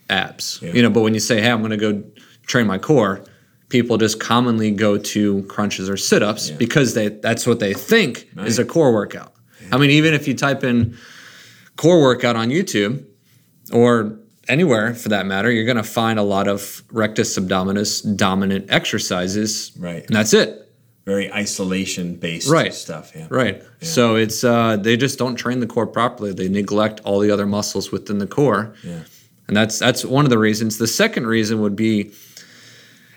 abs, 0.09 0.59
Yeah. 0.61 0.71
you 0.73 0.81
know. 0.81 0.89
But 0.89 1.01
when 1.01 1.13
you 1.13 1.19
say, 1.19 1.41
"Hey, 1.41 1.49
I'm 1.51 1.59
going 1.59 1.71
to 1.71 1.77
go 1.77 2.01
train 2.45 2.65
my 2.67 2.77
core," 2.77 3.23
people 3.69 3.97
just 3.97 4.19
commonly 4.19 4.71
go 4.71 4.97
to 4.97 5.43
crunches 5.43 5.89
or 5.89 5.97
sit-ups 5.97 6.49
because 6.51 6.93
they 6.93 7.09
that's 7.09 7.45
what 7.45 7.59
they 7.59 7.73
think 7.73 8.29
is 8.45 8.57
a 8.59 8.63
core 8.65 8.93
workout. 8.93 9.33
I 9.71 9.77
mean, 9.77 9.89
even 9.91 10.13
if 10.13 10.27
you 10.29 10.33
type 10.33 10.63
in 10.63 10.95
core 11.75 11.99
workout 12.01 12.37
on 12.37 12.49
YouTube 12.49 13.03
or 13.73 14.17
anywhere 14.47 14.93
for 14.95 15.09
that 15.09 15.25
matter, 15.25 15.51
you're 15.51 15.65
going 15.65 15.75
to 15.75 15.83
find 15.83 16.17
a 16.17 16.23
lot 16.23 16.47
of 16.47 16.83
rectus 16.89 17.37
abdominis 17.37 18.15
dominant 18.15 18.67
exercises, 18.69 19.73
Right. 19.77 20.05
And 20.07 20.15
that's 20.15 20.33
it. 20.33 20.66
Very 21.07 21.31
isolation 21.31 22.15
based 22.15 22.49
Right. 22.49 22.73
stuff. 22.73 23.13
Yeah. 23.15 23.27
Right. 23.29 23.63
So 23.79 24.17
it's 24.17 24.43
uh, 24.43 24.75
they 24.75 24.97
just 24.97 25.17
don't 25.17 25.37
train 25.37 25.61
the 25.61 25.65
core 25.65 25.87
properly. 25.87 26.33
They 26.33 26.49
neglect 26.49 26.99
all 27.05 27.19
the 27.21 27.31
other 27.31 27.45
muscles 27.45 27.93
within 27.93 28.17
the 28.17 28.27
core. 28.27 28.73
Yeah. 28.83 29.03
And 29.47 29.55
that's 29.55 29.79
that's 29.79 30.03
one 30.03 30.25
of 30.25 30.31
the 30.31 30.37
reasons. 30.37 30.77
The 30.79 30.85
second 31.03 31.25
reason 31.25 31.61
would 31.61 31.77
be 31.77 32.11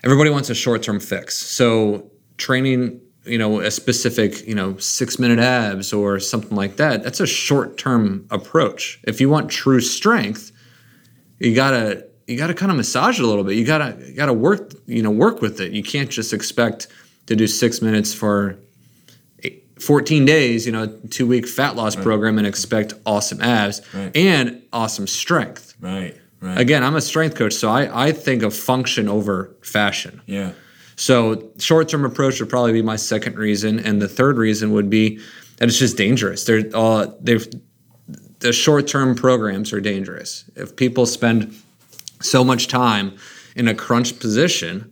everybody 0.05 0.29
wants 0.29 0.49
a 0.49 0.55
short-term 0.55 1.01
fix. 1.01 1.35
So 1.35 2.09
training, 2.37 3.01
you 3.25 3.37
know, 3.37 3.59
a 3.59 3.69
specific, 3.69 4.47
you 4.47 4.55
know, 4.55 4.75
6-minute 4.75 5.39
abs 5.39 5.91
or 5.91 6.17
something 6.21 6.55
like 6.55 6.77
that, 6.77 7.03
that's 7.03 7.19
a 7.19 7.27
short-term 7.27 8.25
approach. 8.31 9.01
If 9.03 9.19
you 9.19 9.29
want 9.29 9.51
true 9.51 9.81
strength, 9.81 10.53
you 11.39 11.53
got 11.53 11.71
to 11.71 12.05
you 12.25 12.37
got 12.37 12.47
to 12.47 12.53
kind 12.53 12.71
of 12.71 12.77
massage 12.77 13.19
it 13.19 13.25
a 13.25 13.27
little 13.27 13.43
bit. 13.43 13.57
You 13.57 13.65
got 13.65 13.79
to 13.79 14.07
you 14.07 14.15
got 14.15 14.27
to 14.27 14.33
work, 14.33 14.71
you 14.85 15.03
know, 15.03 15.11
work 15.11 15.41
with 15.41 15.59
it. 15.59 15.73
You 15.73 15.83
can't 15.83 16.09
just 16.09 16.31
expect 16.31 16.87
to 17.31 17.35
do 17.37 17.47
6 17.47 17.81
minutes 17.81 18.13
for 18.13 18.57
14 19.79 20.25
days, 20.25 20.65
you 20.65 20.71
know, 20.71 20.87
two 21.09 21.25
week 21.25 21.47
fat 21.47 21.75
loss 21.75 21.95
program 21.95 22.37
and 22.37 22.45
expect 22.45 22.93
awesome 23.05 23.41
abs 23.41 23.81
Right. 23.93 24.15
and 24.15 24.61
awesome 24.71 25.07
strength. 25.07 25.73
Right. 25.79 26.15
Right. 26.39 26.59
Again, 26.59 26.83
I'm 26.83 26.95
a 26.95 27.01
strength 27.01 27.35
coach, 27.35 27.53
so 27.53 27.69
I, 27.69 28.07
I 28.07 28.11
think 28.11 28.43
of 28.43 28.53
function 28.55 29.07
over 29.07 29.55
fashion. 29.61 30.21
Yeah. 30.25 30.51
So 30.95 31.51
short 31.57 31.87
term 31.89 32.03
approach 32.05 32.39
would 32.39 32.49
probably 32.49 32.73
be 32.73 32.81
my 32.81 32.95
second 32.95 33.37
reason, 33.37 33.79
and 33.79 34.01
the 34.01 34.07
third 34.07 34.37
reason 34.37 34.71
would 34.73 34.89
be 34.89 35.19
that 35.57 35.69
it's 35.69 35.77
just 35.79 35.97
dangerous. 35.97 36.43
They're 36.43 36.63
uh, 36.73 37.07
they've 37.21 37.47
the 38.39 38.51
short 38.51 38.87
term 38.87 39.15
programs 39.15 39.71
are 39.71 39.79
dangerous. 39.81 40.45
If 40.55 40.75
people 40.75 41.05
spend 41.05 41.55
so 42.21 42.43
much 42.43 42.67
time 42.67 43.15
in 43.55 43.67
a 43.67 43.73
crunch 43.75 44.19
position, 44.19 44.91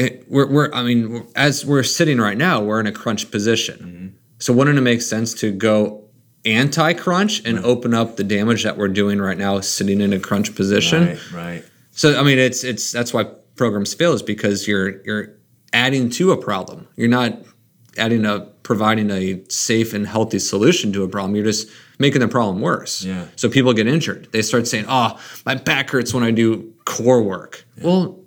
it, 0.00 0.24
we're, 0.28 0.50
we're 0.50 0.72
I 0.72 0.82
mean 0.82 1.26
as 1.36 1.64
we're 1.64 1.82
sitting 1.82 2.18
right 2.18 2.36
now, 2.36 2.62
we're 2.62 2.80
in 2.80 2.86
a 2.86 2.92
crunch 2.92 3.30
position. 3.30 3.78
Mm-hmm. 3.78 4.16
So 4.38 4.52
wouldn't 4.54 4.78
it 4.78 4.82
make 4.82 5.02
sense 5.02 5.34
to 5.34 5.52
go 5.52 6.04
anti 6.46 6.94
crunch 6.94 7.44
and 7.44 7.58
open 7.58 7.92
up 7.92 8.16
the 8.16 8.24
damage 8.24 8.64
that 8.64 8.78
we're 8.78 8.88
doing 8.88 9.20
right 9.20 9.36
now 9.36 9.60
sitting 9.60 10.00
in 10.00 10.12
a 10.12 10.18
crunch 10.18 10.54
position? 10.54 11.06
Right. 11.06 11.32
Right. 11.32 11.64
So 11.90 12.18
I 12.18 12.22
mean, 12.22 12.38
it's 12.38 12.64
it's 12.64 12.90
that's 12.90 13.12
why 13.12 13.24
programs 13.56 13.92
fail 13.92 14.14
is 14.14 14.22
because 14.22 14.66
you're 14.66 15.02
you're 15.02 15.34
adding 15.72 16.08
to 16.10 16.32
a 16.32 16.36
problem. 16.36 16.88
You're 16.96 17.08
not 17.08 17.38
adding 17.98 18.24
a 18.24 18.40
providing 18.62 19.10
a 19.10 19.42
safe 19.50 19.92
and 19.92 20.06
healthy 20.06 20.38
solution 20.38 20.92
to 20.94 21.02
a 21.02 21.08
problem. 21.08 21.34
You're 21.34 21.44
just 21.44 21.68
making 21.98 22.22
the 22.22 22.28
problem 22.28 22.62
worse. 22.62 23.04
Yeah. 23.04 23.26
So 23.36 23.50
people 23.50 23.74
get 23.74 23.86
injured. 23.86 24.28
They 24.32 24.40
start 24.40 24.66
saying, 24.66 24.86
"Oh, 24.88 25.20
my 25.44 25.56
back 25.56 25.90
hurts 25.90 26.14
when 26.14 26.24
I 26.24 26.30
do 26.30 26.72
core 26.86 27.22
work." 27.22 27.66
Well, 27.82 28.19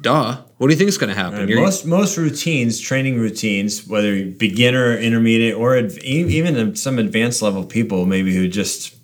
duh. 0.00 0.36
What 0.58 0.68
do 0.68 0.72
you 0.72 0.78
think 0.78 0.88
is 0.88 0.98
going 0.98 1.14
to 1.14 1.20
happen? 1.20 1.48
You're- 1.48 1.60
most 1.60 1.84
most 1.86 2.16
routines, 2.16 2.80
training 2.80 3.18
routines, 3.18 3.86
whether 3.86 4.24
beginner, 4.24 4.96
intermediate, 4.96 5.54
or 5.54 5.76
adv- 5.76 5.98
even 5.98 6.74
some 6.76 6.98
advanced 6.98 7.42
level 7.42 7.64
people, 7.64 8.06
maybe 8.06 8.34
who 8.34 8.48
just 8.48 8.94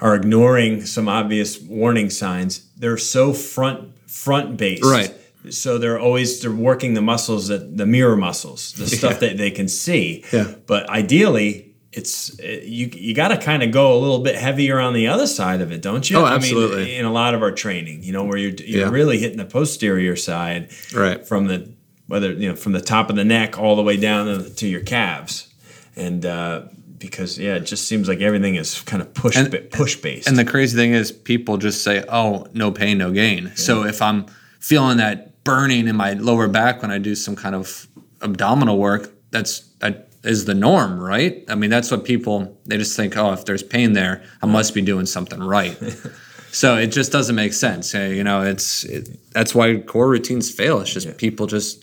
are 0.00 0.14
ignoring 0.14 0.84
some 0.86 1.08
obvious 1.08 1.60
warning 1.60 2.10
signs, 2.10 2.66
they're 2.76 2.96
so 2.98 3.32
front 3.32 3.88
front 4.08 4.56
based, 4.56 4.84
Right. 4.84 5.14
So 5.50 5.78
they're 5.78 5.98
always 5.98 6.40
they're 6.40 6.50
working 6.52 6.94
the 6.94 7.00
muscles 7.00 7.48
that 7.48 7.76
the 7.76 7.86
mirror 7.86 8.16
muscles, 8.16 8.72
the 8.72 8.86
stuff 8.98 9.12
Yeah. 9.14 9.28
that 9.28 9.38
they 9.38 9.50
can 9.50 9.68
see. 9.68 10.24
Yeah. 10.32 10.52
But 10.66 10.88
ideally. 10.90 11.67
It's 11.92 12.38
uh, 12.40 12.42
you. 12.62 12.90
You 12.92 13.14
got 13.14 13.28
to 13.28 13.38
kind 13.38 13.62
of 13.62 13.70
go 13.70 13.96
a 13.96 13.98
little 13.98 14.18
bit 14.18 14.34
heavier 14.36 14.78
on 14.78 14.92
the 14.92 15.08
other 15.08 15.26
side 15.26 15.60
of 15.62 15.72
it, 15.72 15.80
don't 15.80 16.08
you? 16.08 16.18
Oh, 16.18 16.24
I 16.24 16.30
mean, 16.32 16.36
absolutely. 16.36 16.96
in 16.96 17.06
a 17.06 17.12
lot 17.12 17.34
of 17.34 17.42
our 17.42 17.50
training, 17.50 18.02
you 18.02 18.12
know, 18.12 18.24
where 18.24 18.36
you're 18.36 18.50
you're 18.52 18.80
Yeah. 18.86 18.90
really 18.90 19.18
hitting 19.18 19.38
the 19.38 19.46
posterior 19.46 20.14
side, 20.14 20.68
Right. 20.94 21.26
from 21.26 21.46
the 21.46 21.72
whether 22.06 22.32
you 22.32 22.50
know 22.50 22.56
from 22.56 22.72
the 22.72 22.80
top 22.82 23.08
of 23.10 23.16
the 23.16 23.24
neck 23.24 23.58
all 23.58 23.74
the 23.74 23.82
way 23.82 23.96
down 23.96 24.26
to, 24.26 24.50
to 24.56 24.66
your 24.68 24.82
calves, 24.82 25.48
and 25.96 26.26
uh, 26.26 26.62
because 26.98 27.38
yeah, 27.38 27.54
it 27.54 27.60
just 27.64 27.88
seems 27.88 28.06
like 28.06 28.20
everything 28.20 28.56
is 28.56 28.82
kind 28.82 29.00
of 29.00 29.14
push 29.14 29.36
And- 29.36 29.70
push 29.70 29.96
based. 29.96 30.28
And 30.28 30.36
the 30.36 30.44
crazy 30.44 30.76
thing 30.76 30.92
is, 30.92 31.10
people 31.10 31.56
just 31.56 31.82
say, 31.82 32.04
"Oh, 32.08 32.46
no 32.52 32.70
pain, 32.70 32.98
no 32.98 33.12
gain." 33.12 33.52
So 33.56 33.84
if 33.84 34.02
I'm 34.02 34.26
feeling 34.60 34.98
that 34.98 35.42
burning 35.42 35.88
in 35.88 35.96
my 35.96 36.12
lower 36.12 36.48
back 36.48 36.82
when 36.82 36.90
I 36.90 36.98
do 36.98 37.14
some 37.14 37.34
kind 37.34 37.54
of 37.54 37.86
abdominal 38.20 38.76
work, 38.76 39.10
that's 39.30 39.60
that 39.78 40.07
is 40.28 40.44
the 40.44 40.54
norm, 40.54 41.00
right? 41.00 41.42
I 41.48 41.54
mean, 41.56 41.70
that's 41.70 41.90
what 41.90 42.04
people 42.04 42.56
they 42.66 42.76
just 42.76 42.96
think, 42.96 43.16
"Oh, 43.16 43.32
if 43.32 43.44
there's 43.44 43.62
pain 43.62 43.94
there, 43.94 44.22
I 44.42 44.46
must 44.46 44.74
be 44.74 44.82
doing 44.82 45.06
something 45.06 45.40
right." 45.42 45.76
so 46.52 46.76
it 46.76 46.88
just 46.88 47.10
doesn't 47.10 47.34
make 47.34 47.52
sense. 47.52 47.94
You 47.94 48.22
know, 48.24 48.42
it's 48.42 48.84
it, 48.84 49.08
that's 49.32 49.54
why 49.54 49.78
core 49.78 50.08
routines 50.08 50.50
fail. 50.50 50.80
It's 50.80 50.92
just 50.92 51.16
people 51.16 51.46
just 51.46 51.82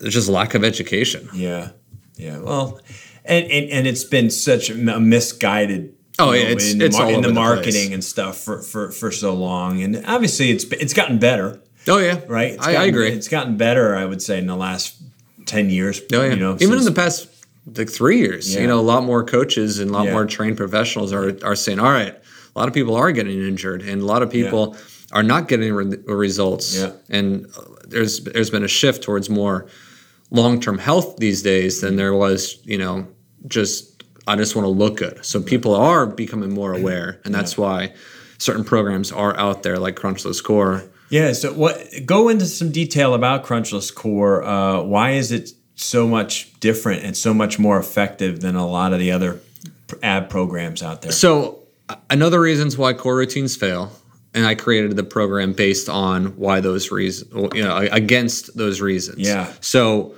there's 0.00 0.14
just 0.14 0.28
lack 0.28 0.54
of 0.54 0.64
education. 0.64 1.28
yeah, 1.34 1.70
yeah. 2.16 2.38
Well, 2.38 2.80
and, 3.24 3.44
and 3.50 3.70
and 3.70 3.86
it's 3.86 4.04
been 4.04 4.30
such 4.30 4.70
a 4.70 4.74
misguided. 5.00 5.94
Oh, 6.18 6.30
you 6.32 6.38
yeah, 6.38 6.44
know, 6.44 6.50
it's- 6.52 6.72
in 6.72 6.78
the, 6.78 6.84
it's 6.86 6.96
mar- 6.98 7.10
in 7.10 7.20
the 7.22 7.32
marketing 7.32 7.92
and 7.92 8.02
stuff 8.04 8.38
for, 8.38 8.62
for 8.62 8.90
for 8.92 9.10
so 9.10 9.34
long, 9.34 9.82
and 9.82 10.02
obviously 10.06 10.50
it's 10.50 10.64
it's 10.64 10.94
gotten 10.94 11.18
better, 11.18 11.60
Oh 11.88 11.98
yeah, 11.98 12.20
right? 12.28 12.52
It's 12.54 12.66
I, 12.66 12.70
I 12.70 12.72
gotten- 12.74 12.88
agree. 12.88 13.08
It's 13.12 13.28
gotten 13.28 13.56
better, 13.56 13.96
I 13.96 14.04
would 14.04 14.22
say, 14.22 14.38
in 14.38 14.46
the 14.46 14.56
last 14.56 14.94
ten 15.44 15.70
years. 15.70 16.00
Oh 16.12 16.22
yeah. 16.22 16.30
you 16.30 16.36
know, 16.36 16.56
Even 16.60 16.78
in 16.78 16.84
the 16.84 16.92
past 16.92 17.26
like 17.76 17.90
three 17.90 18.18
years, 18.18 18.54
Yeah. 18.54 18.60
you 18.62 18.66
know, 18.66 18.78
a 18.78 18.82
lot 18.92 19.04
more 19.04 19.24
coaches 19.24 19.78
and 19.78 19.90
a 19.90 19.92
lot 19.94 20.06
Yeah. 20.06 20.12
more 20.12 20.26
trained 20.26 20.56
professionals 20.56 21.12
are 21.12 21.36
are 21.42 21.56
saying, 21.56 21.78
all 21.78 21.90
right, 21.92 22.14
a 22.14 22.58
lot 22.58 22.68
of 22.68 22.74
people 22.74 22.94
are 22.94 23.10
getting 23.12 23.40
injured, 23.42 23.82
and 23.82 24.02
a 24.02 24.04
lot 24.04 24.22
of 24.22 24.30
people 24.30 24.76
are 25.12 25.22
not 25.22 25.48
getting 25.48 25.72
re- 25.72 25.96
results. 26.06 26.76
Yeah. 26.76 26.90
And 27.08 27.46
uh, 27.56 27.62
there's 27.88 28.20
there's 28.20 28.50
been 28.50 28.64
a 28.64 28.68
shift 28.68 29.02
towards 29.02 29.30
more 29.30 29.66
long 30.30 30.60
term 30.60 30.78
health 30.78 31.16
these 31.18 31.42
days 31.42 31.80
than 31.80 31.96
there 31.96 32.14
was, 32.14 32.58
you 32.64 32.78
know, 32.78 33.06
just 33.46 34.02
I 34.26 34.36
just 34.36 34.56
want 34.56 34.64
to 34.66 34.70
look 34.70 34.96
good. 34.96 35.24
So 35.24 35.40
people 35.40 35.74
are 35.74 36.06
becoming 36.06 36.52
more 36.52 36.72
aware, 36.74 37.20
and 37.24 37.34
that's 37.34 37.56
why 37.58 37.92
certain 38.38 38.64
programs 38.64 39.12
are 39.12 39.36
out 39.38 39.62
there 39.62 39.78
like 39.78 39.96
Crunchless 39.96 40.42
Core. 40.42 40.82
Yeah. 41.10 41.32
So 41.34 41.52
what? 41.52 41.78
Go 42.06 42.28
into 42.28 42.46
some 42.46 42.70
detail 42.70 43.14
about 43.14 43.44
Crunchless 43.44 43.94
Core. 43.94 44.42
Uh, 44.42 44.82
why 44.82 45.12
is 45.12 45.30
it 45.30 45.52
so 45.74 46.06
much 46.06 46.58
different 46.60 47.04
and 47.04 47.16
so 47.16 47.34
much 47.34 47.58
more 47.58 47.78
effective 47.78 48.40
than 48.40 48.56
a 48.56 48.66
lot 48.66 48.92
of 48.92 48.98
the 48.98 49.10
other 49.10 49.40
ab 50.02 50.28
programs 50.28 50.82
out 50.82 51.02
there? 51.02 51.12
So 51.12 51.60
another 52.10 52.40
reasons 52.40 52.78
why 52.78 52.92
core 52.92 53.16
routines 53.16 53.56
fail, 53.56 53.92
and 54.32 54.46
I 54.46 54.54
created 54.54 54.96
the 54.96 55.04
program 55.04 55.52
based 55.52 55.88
on 55.88 56.36
why 56.36 56.60
those 56.60 56.90
reasons, 56.90 57.32
you 57.54 57.62
know, 57.62 57.76
against 57.76 58.56
those 58.56 58.80
reasons. 58.80 59.18
Yeah. 59.18 59.52
So 59.60 60.14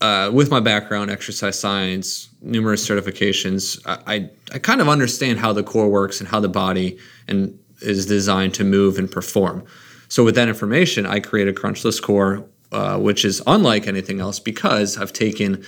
uh, 0.00 0.30
with 0.32 0.50
my 0.50 0.60
background, 0.60 1.10
exercise 1.10 1.58
science, 1.58 2.28
numerous 2.42 2.86
certifications, 2.86 3.80
I, 3.86 4.14
I 4.14 4.30
I 4.52 4.58
kind 4.58 4.80
of 4.80 4.88
understand 4.88 5.38
how 5.38 5.52
the 5.52 5.62
core 5.62 5.88
works 5.88 6.20
and 6.20 6.28
how 6.28 6.40
the 6.40 6.48
body 6.48 6.98
and 7.28 7.58
is 7.80 8.06
designed 8.06 8.54
to 8.54 8.64
move 8.64 8.98
and 8.98 9.10
perform. 9.10 9.64
So 10.08 10.24
with 10.24 10.34
that 10.36 10.48
information, 10.48 11.04
I 11.04 11.20
created 11.20 11.56
Crunchless 11.56 12.00
Core, 12.00 12.44
uh, 12.72 12.98
which 12.98 13.24
is 13.24 13.42
unlike 13.46 13.86
anything 13.86 14.20
else 14.20 14.38
because 14.40 14.98
I've 14.98 15.12
taken 15.12 15.64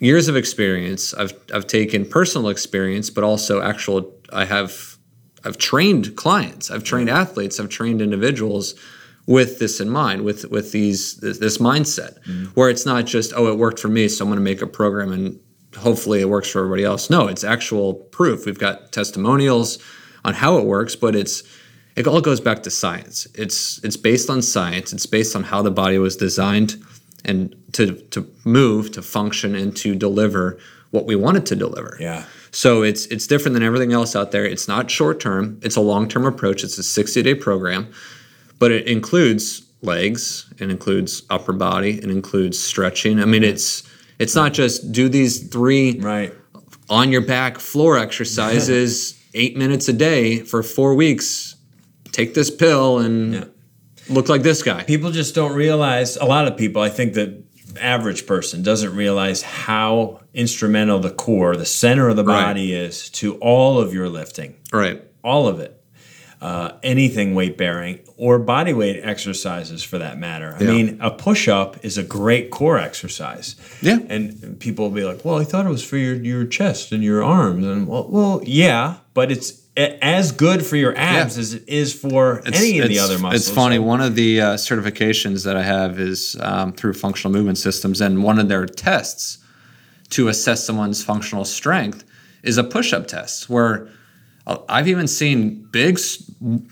years 0.00 0.28
of 0.28 0.36
experience. 0.36 1.14
I've 1.14 1.32
I've 1.52 1.66
taken 1.66 2.04
personal 2.06 2.48
experience, 2.48 3.10
but 3.10 3.24
also 3.24 3.62
actual. 3.62 4.14
I 4.32 4.44
have 4.44 4.98
I've 5.44 5.58
trained 5.58 6.16
clients. 6.16 6.70
I've 6.70 6.84
trained 6.84 7.10
athletes. 7.10 7.58
I've 7.58 7.68
trained 7.68 8.02
individuals 8.02 8.74
with 9.26 9.58
this 9.58 9.80
in 9.80 9.90
mind, 9.90 10.22
with 10.22 10.50
with 10.50 10.72
these 10.72 11.16
this, 11.16 11.38
this 11.38 11.58
mindset, 11.58 12.18
where 12.54 12.70
it's 12.70 12.86
not 12.86 13.06
just 13.06 13.32
oh 13.36 13.48
it 13.52 13.58
worked 13.58 13.78
for 13.78 13.88
me, 13.88 14.08
so 14.08 14.24
I'm 14.24 14.28
going 14.28 14.38
to 14.38 14.42
make 14.42 14.62
a 14.62 14.66
program 14.66 15.12
and 15.12 15.38
hopefully 15.76 16.20
it 16.20 16.28
works 16.28 16.48
for 16.50 16.60
everybody 16.60 16.84
else. 16.84 17.10
No, 17.10 17.28
it's 17.28 17.44
actual 17.44 17.94
proof. 17.94 18.46
We've 18.46 18.58
got 18.58 18.90
testimonials 18.92 19.78
on 20.24 20.34
how 20.34 20.56
it 20.58 20.64
works, 20.64 20.96
but 20.96 21.14
it's 21.14 21.42
it 21.98 22.06
all 22.06 22.20
goes 22.20 22.40
back 22.40 22.62
to 22.62 22.70
science. 22.70 23.26
It's 23.34 23.82
it's 23.84 23.96
based 23.96 24.30
on 24.30 24.42
science. 24.42 24.92
It's 24.92 25.06
based 25.06 25.34
on 25.36 25.42
how 25.44 25.62
the 25.62 25.70
body 25.70 25.98
was 25.98 26.16
designed 26.16 26.76
and 27.24 27.54
to 27.72 27.94
to 28.10 28.26
move, 28.44 28.92
to 28.92 29.02
function, 29.02 29.54
and 29.54 29.76
to 29.78 29.94
deliver 29.94 30.58
what 30.90 31.04
we 31.06 31.16
wanted 31.16 31.44
to 31.46 31.56
deliver. 31.56 31.96
Yeah. 32.00 32.24
So 32.50 32.82
it's 32.82 33.06
it's 33.06 33.26
different 33.26 33.54
than 33.54 33.62
everything 33.62 33.92
else 33.92 34.16
out 34.16 34.30
there. 34.32 34.44
It's 34.44 34.68
not 34.68 34.90
short 34.90 35.20
term. 35.20 35.58
It's 35.62 35.76
a 35.76 35.80
long 35.82 36.08
term 36.08 36.24
approach. 36.24 36.64
It's 36.64 36.78
a 36.78 36.82
sixty 36.82 37.22
day 37.22 37.34
program, 37.34 37.92
but 38.58 38.70
it 38.70 38.86
includes 38.86 39.62
legs. 39.82 40.52
It 40.58 40.70
includes 40.70 41.22
upper 41.30 41.52
body. 41.52 41.98
It 41.98 42.10
includes 42.10 42.58
stretching. 42.58 43.20
I 43.20 43.24
mean, 43.26 43.44
it's 43.44 43.82
it's 44.18 44.34
not 44.34 44.52
just 44.54 44.90
do 44.92 45.08
these 45.08 45.48
three 45.48 45.98
Right. 46.00 46.32
on 46.88 47.12
your 47.12 47.20
back 47.22 47.58
floor 47.58 47.98
exercises 47.98 49.14
eight 49.34 49.56
minutes 49.56 49.88
a 49.88 49.92
day 49.92 50.38
for 50.40 50.62
four 50.62 50.94
weeks. 50.94 51.54
Take 52.18 52.34
this 52.34 52.50
pill 52.50 52.98
and 52.98 53.32
Yeah. 53.34 53.44
look 54.10 54.28
like 54.28 54.42
this 54.42 54.60
guy. 54.64 54.82
People 54.82 55.12
just 55.12 55.36
don't 55.36 55.52
realize. 55.52 56.16
A 56.16 56.24
lot 56.24 56.48
of 56.48 56.56
people, 56.56 56.82
I 56.82 56.88
think, 56.88 57.14
the 57.14 57.44
average 57.80 58.26
person 58.26 58.60
doesn't 58.64 58.92
realize 58.96 59.42
how 59.42 60.18
instrumental 60.34 60.98
the 60.98 61.10
core, 61.10 61.54
the 61.56 61.64
center 61.64 62.08
of 62.08 62.16
the 62.16 62.24
Right. 62.24 62.42
body, 62.46 62.72
is 62.74 63.08
to 63.10 63.34
all 63.36 63.78
of 63.80 63.94
your 63.94 64.08
lifting. 64.08 64.54
Right. 64.72 65.02
all 65.24 65.46
of 65.48 65.58
it. 65.60 65.74
Uh, 66.40 66.70
anything 66.82 67.34
weight 67.34 67.58
bearing 67.58 67.98
or 68.16 68.38
body 68.38 68.72
weight 68.72 69.00
exercises 69.02 69.82
for 69.82 69.98
that 69.98 70.18
matter. 70.18 70.56
I 70.58 70.62
Yeah. 70.64 70.70
mean, 70.70 70.98
a 71.00 71.10
push 71.10 71.48
up 71.48 71.76
is 71.82 71.98
a 71.98 72.02
great 72.04 72.50
core 72.50 72.78
exercise. 72.78 73.56
Yeah. 73.82 73.98
And 74.08 74.56
people 74.60 74.86
will 74.86 74.94
be 74.94 75.04
like, 75.04 75.24
well, 75.24 75.36
I 75.38 75.44
thought 75.44 75.66
it 75.66 75.70
was 75.70 75.82
for 75.82 75.96
your, 75.98 76.14
your 76.14 76.44
chest 76.44 76.92
and 76.92 77.02
your 77.02 77.22
arms. 77.22 77.66
And 77.66 77.86
well, 77.88 78.06
well 78.08 78.40
yeah, 78.44 78.94
but 79.12 79.30
it's 79.32 79.52
as 79.78 80.32
good 80.32 80.64
for 80.66 80.76
your 80.76 80.96
abs 80.96 81.36
Yeah. 81.36 81.40
as 81.40 81.54
it 81.54 81.64
is 81.68 81.92
for 81.94 82.42
any 82.46 82.80
of 82.80 82.88
the 82.88 82.98
other 82.98 83.18
muscles. 83.18 83.46
It's 83.48 83.50
funny. 83.50 83.76
So- 83.76 83.82
One 83.82 84.00
of 84.00 84.14
the 84.16 84.40
uh, 84.40 84.54
certifications 84.56 85.44
that 85.44 85.56
I 85.56 85.62
have 85.62 85.98
is 86.00 86.36
um, 86.40 86.72
through 86.72 86.94
Functional 86.94 87.32
Movement 87.32 87.58
Systems, 87.58 88.00
and 88.00 88.22
one 88.22 88.38
of 88.38 88.48
their 88.48 88.66
tests 88.66 89.38
to 90.10 90.28
assess 90.28 90.64
someone's 90.64 91.04
functional 91.04 91.44
strength 91.44 92.04
is 92.42 92.56
a 92.58 92.64
push-up 92.64 93.06
test, 93.06 93.48
where 93.50 93.88
uh, 94.46 94.56
I've 94.68 94.88
even 94.88 95.06
seen 95.06 95.68
big, 95.70 95.98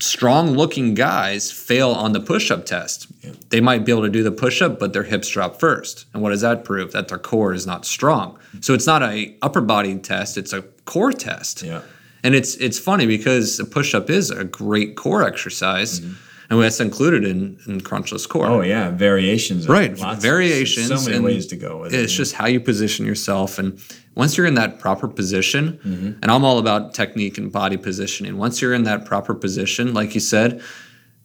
strong 0.00 0.52
looking 0.52 0.94
guys 0.94 1.52
fail 1.52 1.90
on 1.90 2.12
the 2.12 2.20
push 2.20 2.50
up 2.50 2.64
test. 2.66 3.06
Yeah. 3.22 3.32
They 3.50 3.60
might 3.60 3.84
be 3.84 3.92
able 3.92 4.02
to 4.02 4.08
do 4.08 4.22
the 4.22 4.32
push 4.32 4.62
up, 4.62 4.78
but 4.78 4.92
their 4.92 5.02
hips 5.02 5.28
drop 5.28 5.60
first. 5.60 6.06
And 6.14 6.22
what 6.22 6.30
does 6.30 6.40
that 6.40 6.64
prove? 6.64 6.92
That 6.92 7.08
their 7.08 7.18
core 7.18 7.52
is 7.52 7.66
not 7.66 7.84
strong. 7.84 8.38
So 8.60 8.72
it's 8.74 8.86
not 8.86 9.02
a 9.02 9.36
upper 9.42 9.60
body 9.60 9.96
test, 9.98 10.38
it's 10.38 10.52
a 10.52 10.62
core 10.86 11.12
test. 11.12 11.62
Yeah. 11.62 11.82
And 12.26 12.34
it's 12.34 12.56
it's 12.56 12.78
funny 12.78 13.06
because 13.06 13.60
a 13.60 13.64
push 13.64 13.94
up 13.94 14.10
is 14.10 14.30
a 14.30 14.44
great 14.44 14.96
core 14.96 15.22
exercise. 15.22 16.00
Mm-hmm 16.00 16.22
and 16.48 16.62
that's 16.62 16.80
included 16.80 17.24
in, 17.24 17.58
in 17.66 17.80
crunchless 17.80 18.28
core. 18.28 18.46
Oh 18.46 18.60
yeah, 18.60 18.90
variations. 18.90 19.68
Right, 19.68 19.92
variations. 19.92 20.88
so 20.88 21.10
many 21.10 21.22
ways 21.22 21.46
to 21.48 21.56
go 21.56 21.78
with 21.78 21.94
it. 21.94 22.00
It's 22.00 22.12
just 22.12 22.34
how 22.34 22.46
you 22.46 22.60
position 22.60 23.04
yourself, 23.04 23.58
and 23.58 23.80
once 24.14 24.36
you're 24.36 24.46
in 24.46 24.54
that 24.54 24.78
proper 24.78 25.08
position, 25.08 25.80
mm-hmm. 25.84 26.06
and 26.22 26.30
I'm 26.30 26.44
all 26.44 26.58
about 26.58 26.94
technique 26.94 27.36
and 27.38 27.50
body 27.50 27.76
positioning. 27.76 28.36
Once 28.38 28.62
you're 28.62 28.74
in 28.74 28.84
that 28.84 29.04
proper 29.04 29.34
position, 29.34 29.92
like 29.92 30.14
you 30.14 30.20
said, 30.20 30.62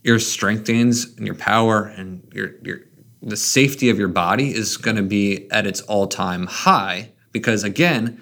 your 0.03 0.19
strength 0.19 0.65
gains 0.65 1.05
and 1.17 1.25
your 1.25 1.35
power 1.35 1.85
and 1.85 2.27
your 2.33 2.55
your 2.63 2.79
the 3.21 3.37
safety 3.37 3.89
of 3.89 3.99
your 3.99 4.07
body 4.07 4.53
is 4.53 4.77
going 4.77 4.97
to 4.97 5.03
be 5.03 5.49
at 5.51 5.67
its 5.67 5.81
all-time 5.81 6.47
high 6.47 7.11
because 7.31 7.63
again, 7.63 8.19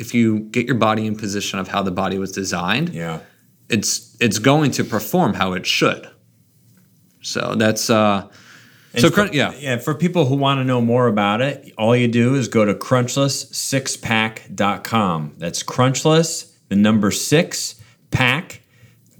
if 0.00 0.14
you 0.14 0.40
get 0.40 0.66
your 0.66 0.76
body 0.76 1.06
in 1.06 1.16
position 1.16 1.58
of 1.58 1.68
how 1.68 1.82
the 1.82 1.90
body 1.90 2.18
was 2.18 2.32
designed, 2.32 2.88
yeah, 2.88 3.20
it's 3.68 4.16
it's 4.20 4.38
going 4.38 4.70
to 4.72 4.84
perform 4.84 5.34
how 5.34 5.52
it 5.52 5.66
should. 5.66 6.08
So 7.22 7.54
that's 7.54 7.90
uh, 7.90 8.28
so 8.96 9.10
for, 9.10 9.26
yeah. 9.26 9.52
Yeah, 9.58 9.76
for 9.76 9.94
people 9.94 10.26
who 10.26 10.34
want 10.34 10.58
to 10.58 10.64
know 10.64 10.80
more 10.80 11.06
about 11.06 11.40
it, 11.40 11.72
all 11.78 11.94
you 11.94 12.08
do 12.08 12.34
is 12.34 12.48
go 12.48 12.64
to 12.64 12.74
crunchless6pack.com. 12.74 15.34
That's 15.38 15.62
crunchless, 15.62 16.52
the 16.68 16.76
number 16.76 17.12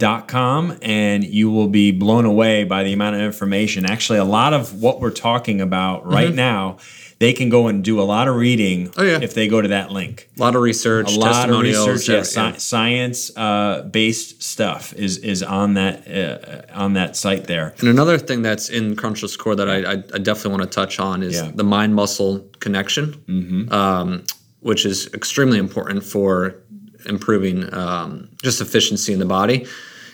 6 0.01 0.23
pack.com 0.23 0.79
and 0.83 1.25
you 1.25 1.51
will 1.51 1.69
be 1.69 1.93
blown 1.93 2.25
away 2.25 2.65
by 2.65 2.83
the 2.83 2.93
amount 2.93 3.17
of 3.17 3.23
information. 3.23 3.85
Actually, 3.85 4.19
a 4.19 4.25
lot 4.25 4.53
of 4.53 4.83
what 4.83 5.01
we're 5.01 5.11
talking 5.11 5.61
about 5.61 6.07
right 6.07 6.29
mm-hmm. 6.29 6.37
now 6.37 6.79
they 7.19 7.35
can 7.35 7.51
go 7.51 7.67
and 7.67 7.85
do 7.85 8.01
a 8.01 8.03
lot 8.03 8.29
of 8.29 8.35
reading 8.35 8.91
oh, 8.97 9.03
yeah. 9.03 9.19
if 9.21 9.35
they 9.35 9.47
go 9.47 9.61
to 9.61 9.69
that 9.69 9.91
link. 9.91 10.31
A 10.39 10.41
lot 10.41 10.57
of 10.57 10.63
research, 10.63 11.15
a 11.15 11.21
lot 11.21 11.51
of 11.51 11.61
research, 11.61 12.09
yeah, 12.09 12.25
yeah. 12.35 12.57
science 12.57 13.31
uh, 13.37 13.83
based 13.83 14.43
stuff 14.43 14.95
is 14.95 15.19
is 15.19 15.43
on 15.43 15.75
that 15.75 16.09
uh, 16.09 16.73
on 16.73 16.95
that 16.95 17.17
site 17.17 17.45
there. 17.45 17.75
And 17.81 17.91
another 17.91 18.17
thing 18.17 18.41
that's 18.41 18.71
in 18.71 18.97
Crunchless 18.97 19.37
Core 19.37 19.55
that 19.55 19.69
I, 19.69 19.91
I, 19.91 19.97
definitely 19.97 20.53
want 20.53 20.63
to 20.63 20.75
touch 20.75 20.99
on 20.99 21.23
is 21.23 21.53
the 21.53 21.63
mind 21.63 21.95
muscle 21.95 22.49
connection, 22.59 23.13
mm-hmm. 23.13 23.71
um, 23.71 24.25
which 24.61 24.87
is 24.87 25.13
extremely 25.13 25.59
important 25.59 26.03
for 26.03 26.57
improving 27.07 27.73
um, 27.75 28.31
just 28.43 28.61
efficiency 28.61 29.13
in 29.13 29.19
the 29.19 29.27
body. 29.27 29.67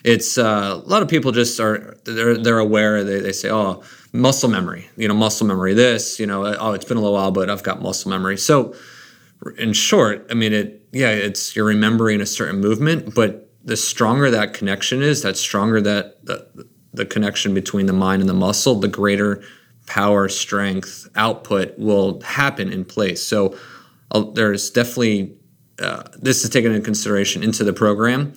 It's 0.04 0.38
uh, 0.38 0.80
a 0.84 0.88
lot 0.88 1.02
of 1.02 1.08
people 1.08 1.32
just 1.32 1.58
are 1.58 1.96
they're 2.04 2.36
they're 2.38 2.58
aware 2.58 3.02
they, 3.02 3.20
they 3.20 3.32
say 3.32 3.50
oh 3.50 3.82
muscle 4.16 4.48
memory, 4.48 4.88
you 4.96 5.06
know, 5.06 5.14
muscle 5.14 5.46
memory 5.46 5.74
this, 5.74 6.18
you 6.18 6.26
know, 6.26 6.44
oh, 6.44 6.72
it's 6.72 6.84
been 6.84 6.96
a 6.96 7.00
little 7.00 7.14
while, 7.14 7.30
but 7.30 7.50
I've 7.50 7.62
got 7.62 7.82
muscle 7.82 8.10
memory. 8.10 8.36
So, 8.36 8.74
in 9.58 9.72
short, 9.72 10.26
I 10.30 10.34
mean, 10.34 10.52
it, 10.52 10.82
yeah, 10.92 11.10
it's 11.10 11.54
you're 11.54 11.66
remembering 11.66 12.20
a 12.20 12.26
certain 12.26 12.60
movement, 12.60 13.14
but 13.14 13.50
the 13.64 13.76
stronger 13.76 14.30
that 14.30 14.54
connection 14.54 15.02
is, 15.02 15.22
that 15.22 15.36
stronger 15.36 15.80
that 15.82 16.24
the, 16.24 16.66
the 16.94 17.04
connection 17.04 17.52
between 17.52 17.86
the 17.86 17.92
mind 17.92 18.22
and 18.22 18.28
the 18.28 18.34
muscle, 18.34 18.76
the 18.76 18.88
greater 18.88 19.42
power, 19.86 20.28
strength, 20.28 21.08
output 21.14 21.78
will 21.78 22.20
happen 22.22 22.72
in 22.72 22.84
place. 22.84 23.22
So, 23.22 23.56
uh, 24.10 24.20
there's 24.32 24.70
definitely 24.70 25.36
uh, 25.80 26.04
this 26.16 26.44
is 26.44 26.50
taken 26.50 26.72
into 26.72 26.84
consideration 26.84 27.42
into 27.42 27.64
the 27.64 27.72
program 27.72 28.34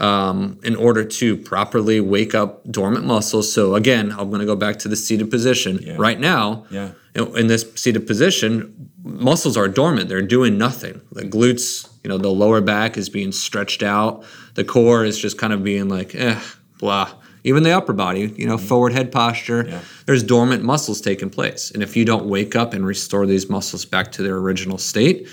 um, 0.00 0.58
in 0.62 0.76
order 0.76 1.04
to 1.04 1.36
properly 1.36 2.00
wake 2.00 2.34
up 2.34 2.64
dormant 2.70 3.04
muscles. 3.04 3.52
So 3.52 3.74
again, 3.74 4.10
I'm 4.12 4.30
going 4.30 4.40
to 4.40 4.46
go 4.46 4.56
back 4.56 4.78
to 4.80 4.88
the 4.88 4.96
seated 4.96 5.30
position. 5.30 5.78
Yeah. 5.82 5.96
Right 5.98 6.18
now, 6.18 6.64
yeah. 6.70 6.92
in 7.14 7.46
this 7.46 7.70
seated 7.74 8.06
position, 8.06 8.90
muscles 9.04 9.56
are 9.56 9.68
dormant. 9.68 10.08
They're 10.08 10.22
doing 10.22 10.56
nothing. 10.56 11.02
The 11.12 11.22
glutes, 11.22 11.88
you 12.02 12.08
know, 12.08 12.18
the 12.18 12.30
lower 12.30 12.60
back 12.60 12.96
is 12.96 13.10
being 13.10 13.30
stretched 13.30 13.82
out. 13.82 14.24
The 14.54 14.64
core 14.64 15.04
is 15.04 15.18
just 15.18 15.38
kind 15.38 15.52
of 15.52 15.62
being 15.62 15.88
like, 15.88 16.14
eh, 16.14 16.40
blah. 16.78 17.12
Even 17.42 17.62
the 17.62 17.72
upper 17.72 17.94
body, 17.94 18.34
you 18.36 18.46
know, 18.46 18.56
mm-hmm. 18.56 18.66
forward 18.66 18.92
head 18.92 19.10
posture, 19.10 19.64
yeah. 19.66 19.80
there's 20.04 20.22
dormant 20.22 20.62
muscles 20.62 21.00
taking 21.00 21.30
place. 21.30 21.70
And 21.70 21.82
if 21.82 21.96
you 21.96 22.04
don't 22.04 22.26
wake 22.26 22.54
up 22.54 22.74
and 22.74 22.86
restore 22.86 23.26
these 23.26 23.48
muscles 23.48 23.86
back 23.86 24.12
to 24.12 24.22
their 24.22 24.36
original 24.36 24.76
state, 24.76 25.26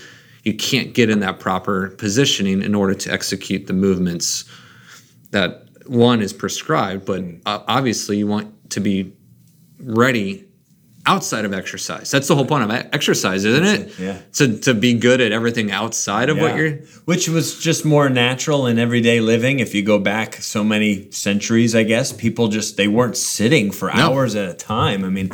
you 0.48 0.54
can't 0.54 0.94
get 0.94 1.10
in 1.10 1.20
that 1.20 1.40
proper 1.40 1.90
positioning 1.98 2.62
in 2.64 2.74
order 2.74 2.94
to 2.94 3.12
execute 3.12 3.68
the 3.68 3.74
movements 3.74 4.46
that 5.32 5.68
one 5.86 6.22
is 6.22 6.32
prescribed, 6.32 7.06
but 7.06 7.22
mm. 7.22 7.42
obviously 7.46 8.18
you 8.18 8.28
want 8.28 8.72
to 8.72 8.80
be 8.80 9.14
ready 9.80 10.46
outside 11.06 11.46
of 11.46 11.54
exercise. 11.54 12.12
That's 12.12 12.28
the 12.28 12.36
whole 12.36 12.46
point 12.46 12.64
of 12.64 12.72
exercise, 12.72 13.46
isn't 13.46 13.64
it? 13.64 14.00
Yeah. 14.00 14.20
To, 14.34 14.60
to 14.60 14.74
be 14.74 14.94
good 14.94 15.22
at 15.22 15.32
everything 15.32 15.72
outside 15.72 16.30
of 16.30 16.38
yeah. 16.38 16.44
what 16.44 16.56
you're. 16.58 16.72
Which 17.06 17.30
was 17.30 17.60
just 17.60 17.86
more 17.86 18.10
natural 18.10 18.68
in 18.68 18.78
everyday 18.80 19.20
living. 19.22 19.60
If 19.60 19.74
you 19.74 19.84
go 19.84 20.00
back 20.00 20.36
so 20.36 20.64
many 20.64 21.12
centuries, 21.12 21.76
I 21.76 21.84
guess, 21.84 22.12
people 22.12 22.50
just, 22.50 22.78
they 22.78 22.88
weren't 22.88 23.18
sitting 23.18 23.72
for 23.72 23.88
no. 23.88 23.94
hours 23.94 24.36
at 24.36 24.50
a 24.50 24.54
time. 24.54 25.06
I 25.06 25.10
mean, 25.10 25.30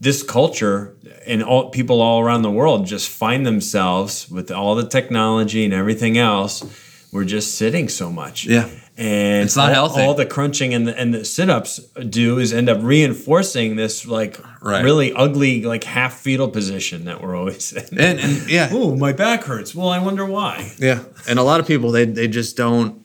this 0.00 0.22
culture 0.22 0.96
and 1.26 1.42
all 1.42 1.70
people 1.70 2.00
all 2.00 2.20
around 2.20 2.42
the 2.42 2.50
world 2.50 2.86
just 2.86 3.08
find 3.08 3.46
themselves 3.46 4.30
with 4.30 4.50
all 4.50 4.74
the 4.74 4.88
technology 4.88 5.64
and 5.64 5.74
everything 5.74 6.16
else 6.18 6.64
we're 7.12 7.24
just 7.24 7.56
sitting 7.56 7.88
so 7.88 8.10
much 8.10 8.46
yeah 8.46 8.68
and 9.00 9.44
it's 9.44 9.56
not 9.56 9.70
all, 9.70 9.88
healthy. 9.88 10.02
All 10.02 10.12
the 10.12 10.26
crunching 10.26 10.74
and 10.74 10.86
the, 10.86 10.98
and 10.98 11.14
the 11.14 11.24
sit-ups 11.24 11.78
do 12.10 12.38
is 12.38 12.52
end 12.52 12.68
up 12.68 12.82
reinforcing 12.82 13.76
this 13.76 14.06
like 14.06 14.38
right. 14.60 14.84
really 14.84 15.14
ugly 15.14 15.62
like 15.62 15.84
half 15.84 16.18
fetal 16.18 16.48
position 16.48 17.06
that 17.06 17.22
we're 17.22 17.34
always 17.34 17.72
in. 17.72 17.98
And, 17.98 18.20
and 18.20 18.50
yeah, 18.50 18.68
oh 18.72 18.94
my 18.94 19.14
back 19.14 19.44
hurts. 19.44 19.74
Well, 19.74 19.88
I 19.88 20.00
wonder 20.00 20.26
why. 20.26 20.70
Yeah, 20.78 21.02
and 21.26 21.38
a 21.38 21.42
lot 21.42 21.60
of 21.60 21.66
people 21.66 21.92
they 21.92 22.04
they 22.04 22.28
just 22.28 22.58
don't, 22.58 23.02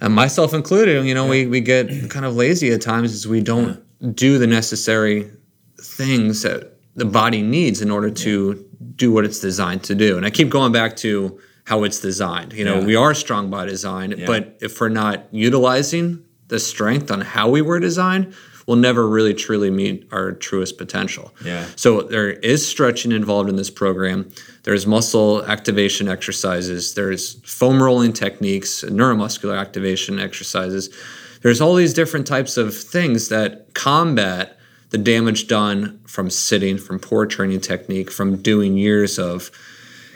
and 0.00 0.14
myself 0.14 0.54
included. 0.54 1.04
You 1.04 1.14
know, 1.14 1.24
yeah. 1.24 1.30
we 1.30 1.46
we 1.46 1.60
get 1.60 2.08
kind 2.08 2.24
of 2.24 2.36
lazy 2.36 2.70
at 2.70 2.80
times 2.80 3.12
as 3.12 3.26
we 3.26 3.40
don't 3.40 3.82
yeah. 4.00 4.10
do 4.14 4.38
the 4.38 4.46
necessary 4.46 5.28
things 5.86 6.42
that 6.42 6.72
the 6.94 7.04
body 7.04 7.42
needs 7.42 7.82
in 7.82 7.90
order 7.90 8.10
to 8.10 8.66
do 8.96 9.12
what 9.12 9.24
it's 9.24 9.38
designed 9.38 9.84
to 9.84 9.94
do. 9.94 10.16
And 10.16 10.24
I 10.24 10.30
keep 10.30 10.48
going 10.48 10.72
back 10.72 10.96
to 10.96 11.38
how 11.64 11.84
it's 11.84 12.00
designed. 12.00 12.52
You 12.52 12.64
know, 12.64 12.78
yeah. 12.80 12.86
we 12.86 12.96
are 12.96 13.14
strong 13.14 13.50
by 13.50 13.66
design, 13.66 14.14
yeah. 14.16 14.26
but 14.26 14.56
if 14.60 14.80
we're 14.80 14.88
not 14.88 15.26
utilizing 15.32 16.24
the 16.48 16.58
strength 16.58 17.10
on 17.10 17.20
how 17.20 17.48
we 17.50 17.60
were 17.60 17.80
designed, 17.80 18.34
we'll 18.66 18.76
never 18.76 19.08
really 19.08 19.34
truly 19.34 19.70
meet 19.70 20.08
our 20.12 20.32
truest 20.32 20.78
potential. 20.78 21.34
Yeah. 21.44 21.66
So 21.76 22.02
there 22.02 22.30
is 22.30 22.66
stretching 22.66 23.12
involved 23.12 23.48
in 23.48 23.56
this 23.56 23.70
program. 23.70 24.30
There's 24.62 24.86
muscle 24.86 25.44
activation 25.44 26.08
exercises. 26.08 26.94
There's 26.94 27.34
foam 27.48 27.82
rolling 27.82 28.12
techniques, 28.12 28.82
neuromuscular 28.82 29.58
activation 29.58 30.18
exercises. 30.18 30.90
There's 31.42 31.60
all 31.60 31.74
these 31.74 31.94
different 31.94 32.26
types 32.26 32.56
of 32.56 32.76
things 32.76 33.28
that 33.28 33.74
combat 33.74 34.55
the 34.96 35.02
damage 35.02 35.46
done 35.46 36.00
from 36.06 36.30
sitting, 36.30 36.78
from 36.78 36.98
poor 36.98 37.26
training 37.26 37.60
technique, 37.60 38.10
from 38.10 38.36
doing 38.40 38.78
years 38.78 39.18
of 39.18 39.50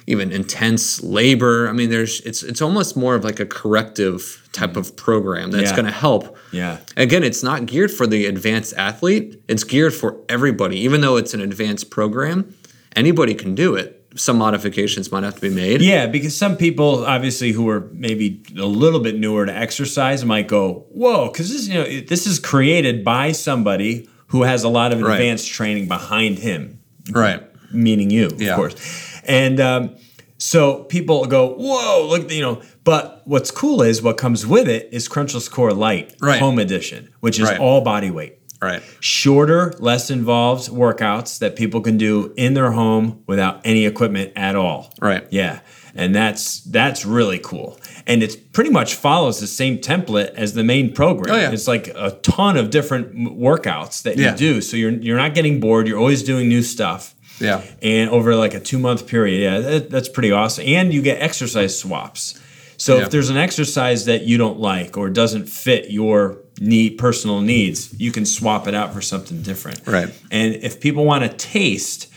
even 0.06 0.32
intense 0.32 1.02
labor. 1.02 1.68
I 1.68 1.72
mean, 1.72 1.90
there's 1.90 2.20
it's 2.22 2.42
it's 2.42 2.62
almost 2.62 2.96
more 2.96 3.14
of 3.14 3.22
like 3.22 3.40
a 3.40 3.46
corrective 3.46 4.48
type 4.52 4.76
of 4.76 4.96
program 4.96 5.50
that's 5.50 5.70
yeah. 5.70 5.76
going 5.76 5.86
to 5.86 5.92
help. 5.92 6.34
Yeah. 6.50 6.78
Again, 6.96 7.22
it's 7.22 7.42
not 7.42 7.66
geared 7.66 7.90
for 7.90 8.06
the 8.06 8.24
advanced 8.24 8.72
athlete. 8.76 9.42
It's 9.48 9.64
geared 9.64 9.92
for 9.92 10.18
everybody. 10.30 10.78
Even 10.78 11.02
though 11.02 11.16
it's 11.16 11.34
an 11.34 11.42
advanced 11.42 11.90
program, 11.90 12.54
anybody 12.96 13.34
can 13.34 13.54
do 13.54 13.74
it. 13.74 13.98
Some 14.16 14.38
modifications 14.38 15.12
might 15.12 15.24
have 15.24 15.34
to 15.34 15.40
be 15.42 15.50
made. 15.50 15.82
Yeah, 15.82 16.06
because 16.06 16.34
some 16.34 16.56
people, 16.56 17.04
obviously, 17.04 17.52
who 17.52 17.68
are 17.68 17.80
maybe 17.92 18.42
a 18.58 18.66
little 18.66 18.98
bit 19.00 19.16
newer 19.16 19.44
to 19.44 19.54
exercise, 19.54 20.24
might 20.24 20.48
go, 20.48 20.86
"Whoa!" 20.88 21.28
Because 21.28 21.52
this, 21.52 21.68
you 21.68 21.74
know, 21.74 22.00
this 22.00 22.26
is 22.26 22.38
created 22.38 23.04
by 23.04 23.30
somebody 23.32 24.08
who 24.30 24.42
has 24.42 24.64
a 24.64 24.68
lot 24.68 24.92
of 24.92 25.00
advanced 25.00 25.48
right. 25.50 25.54
training 25.54 25.88
behind 25.88 26.38
him. 26.38 26.80
Right. 27.10 27.42
Meaning 27.72 28.10
you, 28.10 28.30
yeah. 28.36 28.52
of 28.52 28.56
course. 28.56 29.20
And 29.24 29.60
um, 29.60 29.96
so 30.38 30.84
people 30.84 31.26
go, 31.26 31.54
whoa, 31.54 32.06
look, 32.08 32.30
you 32.30 32.40
know. 32.40 32.62
But 32.82 33.22
what's 33.26 33.50
cool 33.50 33.82
is 33.82 34.02
what 34.02 34.16
comes 34.16 34.46
with 34.46 34.68
it 34.68 34.88
is 34.92 35.08
Crunchless 35.08 35.50
Core 35.50 35.72
Light 35.72 36.14
right. 36.20 36.40
Home 36.40 36.58
Edition, 36.58 37.12
which 37.20 37.38
is 37.38 37.48
right. 37.48 37.60
all 37.60 37.82
body 37.82 38.10
weight. 38.10 38.39
Right. 38.62 38.82
Shorter, 39.00 39.72
less 39.78 40.10
involved 40.10 40.68
workouts 40.70 41.38
that 41.38 41.56
people 41.56 41.80
can 41.80 41.96
do 41.96 42.34
in 42.36 42.54
their 42.54 42.72
home 42.72 43.22
without 43.26 43.60
any 43.64 43.86
equipment 43.86 44.32
at 44.36 44.54
all. 44.54 44.92
Right. 45.00 45.26
Yeah. 45.30 45.60
And 45.94 46.14
that's 46.14 46.60
that's 46.60 47.04
really 47.04 47.38
cool. 47.38 47.78
And 48.06 48.22
it 48.22 48.52
pretty 48.52 48.70
much 48.70 48.94
follows 48.94 49.40
the 49.40 49.46
same 49.46 49.78
template 49.78 50.34
as 50.34 50.54
the 50.54 50.62
main 50.62 50.92
program. 50.92 51.34
Oh, 51.34 51.38
yeah. 51.38 51.50
It's 51.52 51.66
like 51.66 51.88
a 51.88 52.12
ton 52.22 52.56
of 52.56 52.70
different 52.70 53.14
workouts 53.14 54.02
that 54.02 54.16
yeah. 54.16 54.32
you 54.32 54.36
do. 54.36 54.60
So 54.60 54.76
you're 54.76 54.92
you're 54.92 55.16
not 55.16 55.34
getting 55.34 55.58
bored. 55.58 55.88
You're 55.88 55.98
always 55.98 56.22
doing 56.22 56.48
new 56.48 56.62
stuff. 56.62 57.14
Yeah. 57.40 57.62
And 57.82 58.10
over 58.10 58.36
like 58.36 58.54
a 58.54 58.60
two 58.60 58.78
month 58.78 59.06
period, 59.06 59.40
yeah, 59.40 59.60
that, 59.60 59.90
that's 59.90 60.08
pretty 60.08 60.30
awesome. 60.30 60.64
And 60.66 60.92
you 60.92 61.02
get 61.02 61.20
exercise 61.20 61.78
swaps. 61.78 62.38
So 62.76 62.96
Yeah. 62.98 63.04
if 63.04 63.10
there's 63.10 63.30
an 63.30 63.36
exercise 63.36 64.04
that 64.04 64.22
you 64.22 64.38
don't 64.38 64.60
like 64.60 64.96
or 64.96 65.10
doesn't 65.10 65.48
fit 65.48 65.90
your 65.90 66.38
need 66.60 66.98
personal 66.98 67.40
needs, 67.40 67.98
you 67.98 68.12
can 68.12 68.26
swap 68.26 68.68
it 68.68 68.74
out 68.74 68.92
for 68.92 69.00
something 69.00 69.42
different. 69.42 69.80
Right. 69.86 70.08
And 70.30 70.54
if 70.56 70.80
people 70.80 71.04
want 71.04 71.24
a 71.24 71.28
taste 71.28 72.12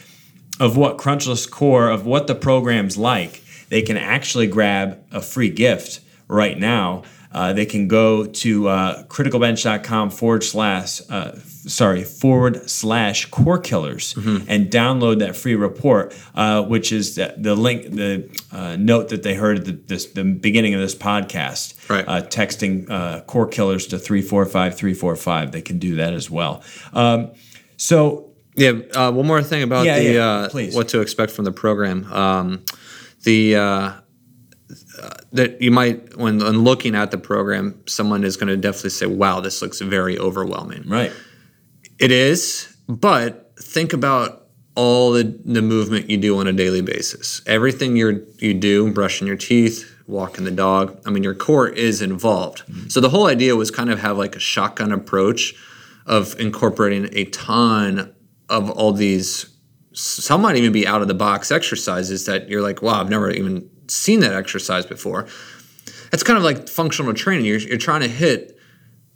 of 0.59 0.77
what 0.77 0.97
Crunchless 0.97 1.49
Core, 1.49 1.89
of 1.89 2.05
what 2.05 2.27
the 2.27 2.35
program's 2.35 2.97
like, 2.97 3.41
they 3.69 3.81
can 3.81 3.97
actually 3.97 4.47
grab 4.47 5.03
a 5.11 5.21
free 5.21 5.49
gift 5.49 6.01
right 6.27 6.59
now. 6.59 7.03
Uh, 7.31 7.51
they 7.51 7.65
can 7.65 7.87
go 7.87 8.25
to 8.25 8.67
uh, 8.67 9.03
criticalbench.com 9.05 10.11
forward 10.11 10.43
slash, 10.43 11.01
uh, 11.09 11.31
sorry, 11.35 12.03
forward 12.03 12.69
slash 12.69 13.25
core 13.31 13.57
killers 13.57 14.13
and 14.47 14.69
download 14.69 15.17
that 15.19 15.35
free 15.35 15.55
report, 15.55 16.15
uh, 16.35 16.61
which 16.61 16.91
is 16.91 17.15
the, 17.15 17.33
the 17.37 17.55
link, 17.55 17.89
the 17.89 18.29
uh, 18.51 18.75
note 18.75 19.09
that 19.09 19.23
they 19.23 19.33
heard 19.33 19.59
at 19.59 19.65
the, 19.65 19.71
this, 19.71 20.05
the 20.07 20.23
beginning 20.23 20.75
of 20.75 20.81
this 20.81 20.93
podcast. 20.93 21.72
Right. 21.89 22.05
Uh, 22.07 22.21
texting 22.21 22.89
uh, 22.89 23.21
core 23.21 23.47
killers 23.47 23.87
to 23.87 23.99
345 23.99 24.75
345. 24.77 25.51
They 25.51 25.61
can 25.61 25.79
do 25.79 25.95
that 25.95 26.13
as 26.13 26.29
well. 26.29 26.63
Um, 26.93 27.31
so, 27.77 28.31
Yeah. 28.55 28.79
Uh, 28.93 29.11
one 29.11 29.27
more 29.27 29.41
thing 29.43 29.63
about 29.63 29.85
Yeah, 29.85 29.99
the 29.99 30.13
yeah, 30.13 30.25
uh, 30.25 30.49
what 30.73 30.89
to 30.89 31.01
expect 31.01 31.31
from 31.31 31.45
the 31.45 31.51
program. 31.51 32.11
Um, 32.11 32.63
the 33.23 33.55
uh, 33.55 33.61
uh, 35.01 35.09
that 35.31 35.61
you 35.61 35.71
might 35.71 36.17
when, 36.17 36.39
when 36.39 36.63
looking 36.63 36.95
at 36.95 37.11
the 37.11 37.17
program, 37.17 37.81
someone 37.87 38.23
is 38.23 38.37
going 38.37 38.47
to 38.47 38.57
definitely 38.57 38.91
say, 38.91 39.05
"Wow, 39.05 39.39
this 39.39 39.61
looks 39.61 39.81
very 39.81 40.17
overwhelming." 40.17 40.83
right. 40.87 41.11
It 41.99 42.11
is, 42.11 42.75
but 42.87 43.53
think 43.59 43.93
about 43.93 44.47
all 44.75 45.11
the, 45.11 45.23
the 45.45 45.61
movement 45.61 46.09
you 46.09 46.17
do 46.17 46.37
on 46.39 46.47
a 46.47 46.53
daily 46.53 46.81
basis. 46.81 47.41
Everything 47.45 47.95
you're 47.95 48.21
you 48.39 48.53
do, 48.53 48.91
brushing 48.91 49.27
your 49.27 49.37
teeth, 49.37 49.92
walking 50.07 50.43
the 50.43 50.51
dog. 50.51 50.99
I 51.05 51.09
mean, 51.09 51.23
your 51.23 51.35
core 51.35 51.67
is 51.67 52.01
involved. 52.01 52.63
So 52.89 52.99
the 52.99 53.09
whole 53.09 53.27
idea 53.27 53.55
was 53.55 53.71
kind 53.71 53.89
of 53.89 53.99
have 53.99 54.17
like 54.17 54.35
a 54.35 54.39
shotgun 54.39 54.91
approach 54.91 55.53
of 56.05 56.37
incorporating 56.39 57.09
a 57.13 57.25
ton 57.25 58.13
of 58.49 58.69
all 58.69 58.91
these. 58.91 59.49
Some 59.93 60.41
might 60.41 60.55
even 60.55 60.71
be 60.71 60.87
out 60.87 61.01
of 61.01 61.07
the 61.07 61.13
box 61.13 61.51
exercises 61.51 62.25
that 62.25 62.49
you're 62.49 62.61
like, 62.61 62.81
wow, 62.81 62.99
I've 62.99 63.09
never 63.09 63.29
even 63.31 63.69
seen 63.87 64.19
that 64.21 64.33
exercise 64.33 64.85
before. 64.85 65.27
It's 66.11 66.23
kind 66.23 66.37
of 66.37 66.43
like 66.43 66.67
functional 66.67 67.13
training. 67.13 67.45
You're, 67.45 67.59
you're 67.59 67.77
trying 67.77 68.01
to 68.01 68.07
hit 68.07 68.53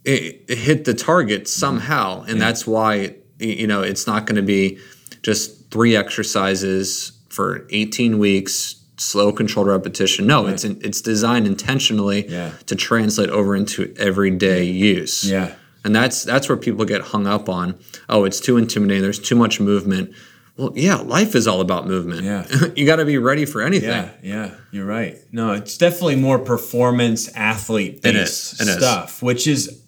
it, 0.08 0.46
it 0.48 0.58
hit 0.58 0.86
the 0.86 0.94
target 0.94 1.48
somehow, 1.48 2.24
and 2.24 2.42
that's 2.42 2.66
why 2.66 3.16
you 3.40 3.68
know 3.68 3.82
it's 3.82 4.08
not 4.08 4.26
going 4.26 4.38
to 4.38 4.42
be 4.42 4.80
just 5.22 5.70
three 5.70 5.96
exercises 5.96 7.12
for 7.30 7.68
18 7.72 8.18
weeks, 8.18 8.77
slow 8.98 9.32
controlled 9.32 9.68
repetition. 9.68 10.26
No, 10.28 10.48
it's 10.48 10.64
in, 10.64 10.80
it's 10.84 11.02
designed 11.02 11.46
intentionally 11.48 12.28
Yeah. 12.28 12.52
to 12.66 12.76
translate 12.76 13.30
over 13.30 13.56
into 13.56 13.94
everyday 13.98 14.64
use. 14.64 15.24
Yeah. 15.30 15.54
And 15.84 15.96
that's 15.96 16.24
that's 16.24 16.50
where 16.50 16.58
people 16.58 16.84
get 16.86 17.02
hung 17.02 17.28
up 17.28 17.48
on. 17.48 17.76
Oh, 18.10 18.26
it's 18.26 18.40
too 18.40 18.58
intimidating. 18.58 19.04
There's 19.04 19.20
too 19.20 19.36
much 19.36 19.60
movement. 19.60 20.12
Well, 20.58 20.72
yeah, 20.76 20.96
life 20.96 21.36
is 21.36 21.48
all 21.48 21.62
about 21.62 21.86
movement. 21.88 22.24
Yeah. 22.24 22.48
you 22.76 22.86
got 22.88 22.96
to 22.96 23.06
be 23.06 23.20
ready 23.20 23.46
for 23.46 23.62
anything. 23.62 23.90
Yeah, 23.90 24.10
yeah, 24.24 24.52
you're 24.72 24.86
right. 24.88 25.16
No, 25.32 25.52
it's 25.54 25.78
definitely 25.78 26.16
more 26.16 26.40
performance 26.40 27.30
athlete 27.36 28.02
based 28.02 28.60
it 28.60 28.68
is. 28.68 28.76
stuff, 28.78 29.22
which 29.22 29.46
is 29.48 29.80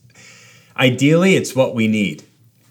ideally 0.78 1.36
it's 1.36 1.56
what 1.56 1.74
we 1.76 1.88
need. 1.88 2.24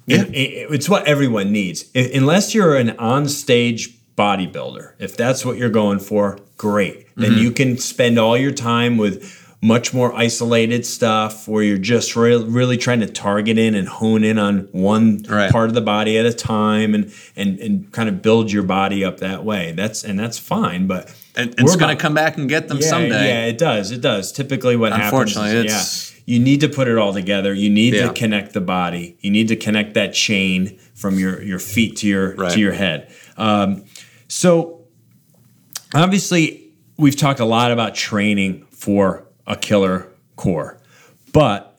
Yeah. 0.07 0.22
It- 0.22 0.35
it- 0.35 0.70
it's 0.70 0.88
what 0.88 1.07
everyone 1.07 1.51
needs. 1.53 1.87
Unless 1.94 2.55
you're 2.55 2.77
an 2.77 2.90
on-stage 2.98 3.97
bodybuilder, 4.18 4.92
if 4.98 5.16
that's 5.16 5.44
what 5.44 5.57
you're 5.57 5.70
going 5.70 6.00
for, 6.00 6.38
great. 6.57 7.07
Then 7.16 7.33
Mm-hmm. 7.33 7.40
you 7.42 7.50
can 7.52 7.78
spend 7.78 8.18
all 8.18 8.37
your 8.37 8.52
time 8.52 8.96
with 8.98 9.35
much 9.61 9.92
more 9.92 10.14
isolated 10.14 10.87
stuff 10.87 11.48
where 11.48 11.64
you're 11.64 11.78
just 11.78 12.14
re- 12.14 12.37
really 12.37 12.76
trying 12.76 13.00
to 13.00 13.07
target 13.09 13.59
in 13.59 13.74
and 13.74 13.88
hone 13.88 14.22
in 14.22 14.38
on 14.38 14.68
one 14.70 15.24
Right. 15.28 15.50
part 15.50 15.68
of 15.68 15.74
the 15.74 15.81
body 15.81 16.16
at 16.16 16.26
a 16.26 16.33
time 16.33 16.94
and 16.94 17.12
and 17.35 17.59
and 17.59 17.90
kind 17.92 18.09
of 18.09 18.22
build 18.22 18.52
your 18.52 18.62
body 18.62 19.04
up 19.04 19.18
that 19.18 19.44
way. 19.44 19.72
That's 19.72 20.04
and 20.04 20.16
that's 20.18 20.38
fine, 20.38 20.87
but 20.87 21.12
And 21.35 21.54
we're 21.59 21.64
it's 21.64 21.76
going 21.76 21.96
to 21.96 22.00
come 22.00 22.14
back 22.14 22.37
and 22.37 22.48
get 22.48 22.68
them 22.68 22.78
yeah, 22.81 22.88
someday. 22.88 23.26
Yeah, 23.28 23.46
it 23.46 23.59
does. 23.59 23.90
It 23.90 24.00
does. 24.00 24.31
Typically, 24.33 24.76
what 24.76 24.92
happens? 24.92 25.07
Unfortunately, 25.12 25.50
is, 25.59 25.64
it's- 25.64 26.12
yeah, 26.26 26.35
you 26.35 26.38
need 26.40 26.61
to 26.61 26.68
put 26.68 26.87
it 26.88 26.96
all 26.98 27.12
together. 27.12 27.52
You 27.54 27.70
need 27.70 27.94
Yeah. 27.94 28.09
to 28.09 28.12
connect 28.12 28.52
the 28.52 28.61
body. 28.61 29.16
You 29.22 29.31
need 29.33 29.48
to 29.48 29.57
connect 29.57 29.94
that 29.94 30.14
chain 30.14 30.78
from 30.94 31.18
your 31.18 31.42
your 31.42 31.59
feet 31.59 31.96
to 31.96 32.07
your 32.07 32.35
Right. 32.37 32.52
to 32.52 32.61
your 32.61 32.74
head. 32.74 33.09
Um, 33.37 33.83
so, 34.28 34.84
obviously, 35.94 36.72
we've 36.96 37.16
talked 37.16 37.40
a 37.40 37.44
lot 37.44 37.72
about 37.72 37.94
training 37.94 38.66
for 38.70 39.26
a 39.46 39.56
killer 39.56 40.08
core, 40.36 40.80
but 41.32 41.78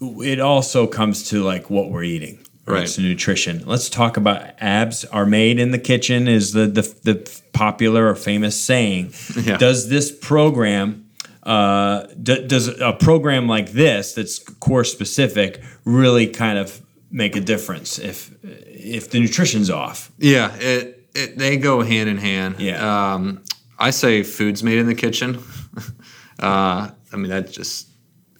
it 0.00 0.40
also 0.40 0.86
comes 0.86 1.28
to 1.30 1.42
like 1.42 1.68
what 1.68 1.90
we're 1.90 2.04
eating. 2.04 2.38
Right. 2.66 2.88
So 2.88 3.02
nutrition. 3.02 3.64
Let's 3.66 3.90
talk 3.90 4.16
about 4.16 4.42
abs 4.60 5.04
are 5.06 5.26
made 5.26 5.58
in 5.58 5.72
the 5.72 5.78
kitchen 5.78 6.28
is 6.28 6.52
the 6.52 6.66
the, 6.66 6.82
the 7.02 7.40
popular 7.52 8.08
or 8.08 8.14
famous 8.14 8.60
saying. 8.60 9.12
Yeah. 9.34 9.56
Does 9.56 9.88
this 9.88 10.16
program 10.16 11.10
uh, 11.42 12.06
d- 12.22 12.46
does 12.46 12.68
a 12.68 12.92
program 12.92 13.48
like 13.48 13.72
this 13.72 14.14
that's 14.14 14.38
core 14.38 14.84
specific 14.84 15.60
really 15.84 16.26
kind 16.28 16.58
of 16.58 16.80
make 17.10 17.34
a 17.34 17.40
difference 17.40 17.98
if 17.98 18.32
if 18.44 19.10
the 19.10 19.18
nutrition's 19.18 19.70
off? 19.70 20.12
Yeah, 20.18 20.54
it, 20.56 20.99
it 21.14 21.38
they 21.38 21.56
go 21.56 21.82
hand 21.82 22.08
in 22.08 22.18
hand. 22.18 22.56
Yeah. 22.58 23.14
Um, 23.14 23.42
I 23.78 23.90
say 23.90 24.22
food's 24.22 24.62
made 24.62 24.78
in 24.78 24.86
the 24.86 24.94
kitchen. 24.94 25.42
uh, 26.38 26.90
I 27.12 27.16
mean, 27.16 27.30
that 27.30 27.50
just 27.50 27.88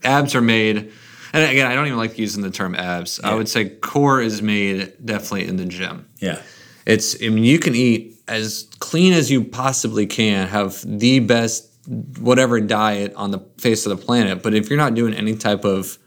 abs 0.05 0.35
are 0.35 0.41
made. 0.41 0.93
And 1.33 1.51
again, 1.51 1.71
I 1.71 1.75
don't 1.75 1.87
even 1.87 1.99
like 1.99 2.19
using 2.19 2.43
the 2.43 2.51
term 2.51 2.75
abs. 2.75 3.21
I 3.23 3.35
would 3.35 3.49
say 3.49 3.69
core 3.69 4.21
is 4.21 4.43
made 4.43 4.95
definitely 5.05 5.47
in 5.47 5.57
the 5.57 5.65
gym. 5.65 6.09
Yeah. 6.19 6.43
It's 6.87 7.17
I 7.23 7.29
mean, 7.29 7.45
you 7.45 7.59
can 7.59 7.75
eat 7.75 8.17
as 8.27 8.69
clean 8.79 9.13
as 9.13 9.31
you 9.31 9.45
possibly 9.45 10.07
can, 10.07 10.49
have 10.49 10.83
the 10.85 11.21
best 11.21 11.71
whatever 12.19 12.61
diet 12.61 13.15
on 13.15 13.31
the 13.31 13.41
face 13.59 13.87
of 13.87 13.97
the 13.97 14.05
planet, 14.05 14.43
but 14.43 14.55
if 14.55 14.69
you're 14.69 14.79
not 14.79 14.95
doing 14.95 15.15
any 15.15 15.35
type 15.35 15.65
of 15.65 15.99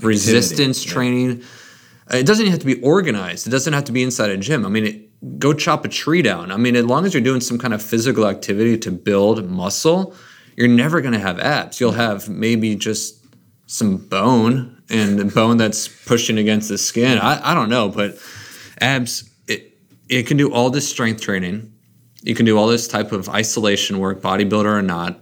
resistance 0.00 0.84
yeah. 0.84 0.92
training, 0.92 1.42
uh, 2.12 2.16
it 2.16 2.26
doesn't 2.26 2.46
have 2.46 2.58
to 2.58 2.66
be 2.66 2.80
organized. 2.80 3.46
It 3.46 3.50
doesn't 3.50 3.72
have 3.72 3.84
to 3.84 3.92
be 3.92 4.02
inside 4.02 4.30
a 4.30 4.36
gym. 4.36 4.66
I 4.66 4.68
mean, 4.68 4.86
it, 4.86 5.11
go 5.38 5.52
chop 5.52 5.84
a 5.84 5.88
tree 5.88 6.22
down. 6.22 6.50
I 6.50 6.56
mean, 6.56 6.76
as 6.76 6.84
long 6.84 7.04
as 7.04 7.14
you're 7.14 7.22
doing 7.22 7.40
some 7.40 7.58
kind 7.58 7.74
of 7.74 7.82
physical 7.82 8.26
activity 8.26 8.76
to 8.78 8.90
build 8.90 9.48
muscle, 9.48 10.14
you're 10.56 10.68
never 10.68 11.00
going 11.00 11.14
to 11.14 11.20
have 11.20 11.38
abs. 11.38 11.80
You'll 11.80 11.92
have 11.92 12.28
maybe 12.28 12.74
just 12.74 13.24
some 13.66 13.96
bone 13.96 14.82
and 14.90 15.18
the 15.18 15.24
bone 15.24 15.56
that's 15.56 15.88
pushing 15.88 16.38
against 16.38 16.68
the 16.68 16.78
skin. 16.78 17.18
I, 17.18 17.52
I 17.52 17.54
don't 17.54 17.70
know, 17.70 17.88
but 17.88 18.18
abs 18.80 19.30
it 19.46 19.78
it 20.08 20.26
can 20.26 20.36
do 20.36 20.52
all 20.52 20.70
this 20.70 20.88
strength 20.88 21.20
training. 21.20 21.72
You 22.22 22.34
can 22.34 22.44
do 22.44 22.58
all 22.58 22.66
this 22.66 22.86
type 22.86 23.12
of 23.12 23.28
isolation 23.28 23.98
work, 23.98 24.20
bodybuilder 24.20 24.64
or 24.64 24.82
not. 24.82 25.20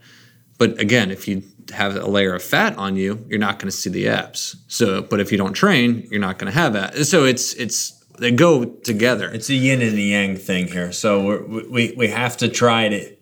But 0.58 0.78
again, 0.78 1.10
if 1.10 1.26
you 1.28 1.42
have 1.72 1.96
a 1.96 2.06
layer 2.06 2.34
of 2.34 2.42
fat 2.42 2.76
on 2.76 2.96
you, 2.96 3.24
you're 3.28 3.38
not 3.38 3.58
going 3.58 3.70
to 3.70 3.76
see 3.76 3.88
the 3.88 4.08
abs. 4.08 4.56
So, 4.68 5.02
but 5.02 5.20
if 5.20 5.32
you 5.32 5.38
don't 5.38 5.54
train, 5.54 6.06
you're 6.10 6.20
not 6.20 6.38
going 6.38 6.52
to 6.52 6.58
have 6.58 6.74
abs. 6.74 7.08
So 7.08 7.24
it's 7.24 7.54
it's 7.54 7.99
they 8.20 8.30
go 8.30 8.64
together. 8.64 9.30
It's 9.30 9.48
a 9.48 9.54
yin 9.54 9.80
and 9.82 9.96
a 9.96 10.00
yang 10.00 10.36
thing 10.36 10.68
here. 10.68 10.92
So 10.92 11.24
we're, 11.24 11.42
we 11.68 11.94
we 11.96 12.08
have 12.08 12.36
to 12.38 12.48
try 12.48 12.88
to. 12.88 13.16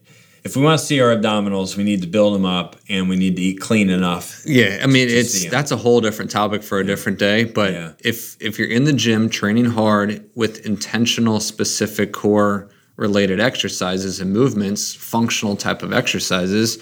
If 0.45 0.57
we 0.57 0.63
want 0.63 0.79
to 0.81 0.85
see 0.87 1.01
our 1.01 1.15
abdominals, 1.15 1.77
we 1.77 1.85
need 1.85 2.01
to 2.03 2.07
build 2.09 2.35
them 2.35 2.47
up, 2.47 2.77
and 2.89 3.09
we 3.09 3.17
need 3.17 3.37
to 3.37 3.43
eat 3.43 3.61
clean 3.61 3.91
enough. 3.91 4.43
Yeah, 4.47 4.81
I 4.83 4.87
mean 4.87 5.09
it's 5.09 5.49
that's 5.51 5.71
a 5.71 5.77
whole 5.77 6.01
different 6.01 6.31
topic 6.31 6.63
for 6.63 6.79
a 6.79 6.85
different 6.85 7.19
day. 7.19 7.45
But 7.45 7.73
Yeah. 7.73 7.93
if 8.01 8.37
if 8.41 8.59
you're 8.59 8.69
in 8.69 8.85
the 8.85 8.93
gym 8.93 9.29
training 9.29 9.67
hard 9.67 10.29
with 10.35 10.65
intentional, 10.67 11.41
specific 11.41 12.13
core 12.13 12.69
related 12.97 13.41
exercises 13.41 14.21
and 14.21 14.33
movements, 14.33 14.95
functional 14.95 15.55
type 15.57 15.83
of 15.85 15.93
exercises, 15.93 16.79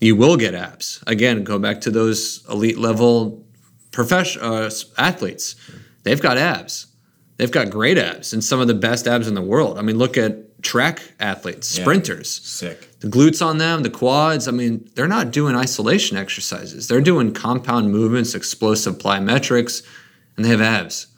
you 0.00 0.16
will 0.16 0.36
get 0.36 0.54
abs. 0.54 1.02
Again, 1.06 1.44
go 1.44 1.58
back 1.58 1.80
to 1.82 1.90
those 1.90 2.44
elite 2.50 2.78
level 2.78 3.44
professional 3.92 4.54
uh, 4.54 4.70
athletes. 4.98 5.54
They've 6.02 6.20
got 6.20 6.36
abs. 6.38 6.86
They've 7.36 7.50
got 7.50 7.70
great 7.70 7.98
abs 7.98 8.32
and 8.32 8.42
some 8.44 8.60
of 8.60 8.68
the 8.68 8.74
best 8.74 9.06
abs 9.08 9.26
in 9.26 9.34
the 9.34 9.42
world. 9.42 9.78
I 9.78 9.82
mean, 9.82 9.98
look 9.98 10.16
at 10.16 10.62
track 10.62 11.02
athletes, 11.20 11.76
Yeah. 11.76 11.82
sprinters 11.82 12.30
Sick. 12.30 12.88
the 13.00 13.08
glutes 13.08 13.44
on 13.44 13.58
them, 13.58 13.82
the 13.82 13.90
quads. 13.90 14.46
I 14.46 14.52
mean, 14.52 14.88
they're 14.94 15.08
not 15.08 15.30
doing 15.32 15.56
isolation 15.56 16.16
exercises. 16.16 16.86
They're 16.88 17.00
doing 17.00 17.32
compound 17.32 17.90
movements, 17.90 18.34
explosive 18.34 18.98
plyometrics, 18.98 19.82
and 20.36 20.44
they 20.44 20.48
have 20.50 20.60
abs. 20.60 21.08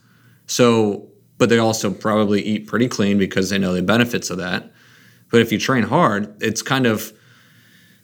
So, 0.47 1.09
but 1.39 1.49
they 1.51 1.59
also 1.59 1.91
probably 1.93 2.41
eat 2.43 2.67
pretty 2.67 2.89
clean 2.89 3.19
because 3.19 3.51
they 3.51 3.59
know 3.59 3.75
the 3.75 3.83
benefits 3.83 4.31
of 4.31 4.39
that. 4.39 4.73
But 5.31 5.43
if 5.43 5.53
you 5.53 5.59
train 5.59 5.83
hard, 5.85 6.35
it's 6.43 6.63
kind 6.63 6.87
of 6.87 7.13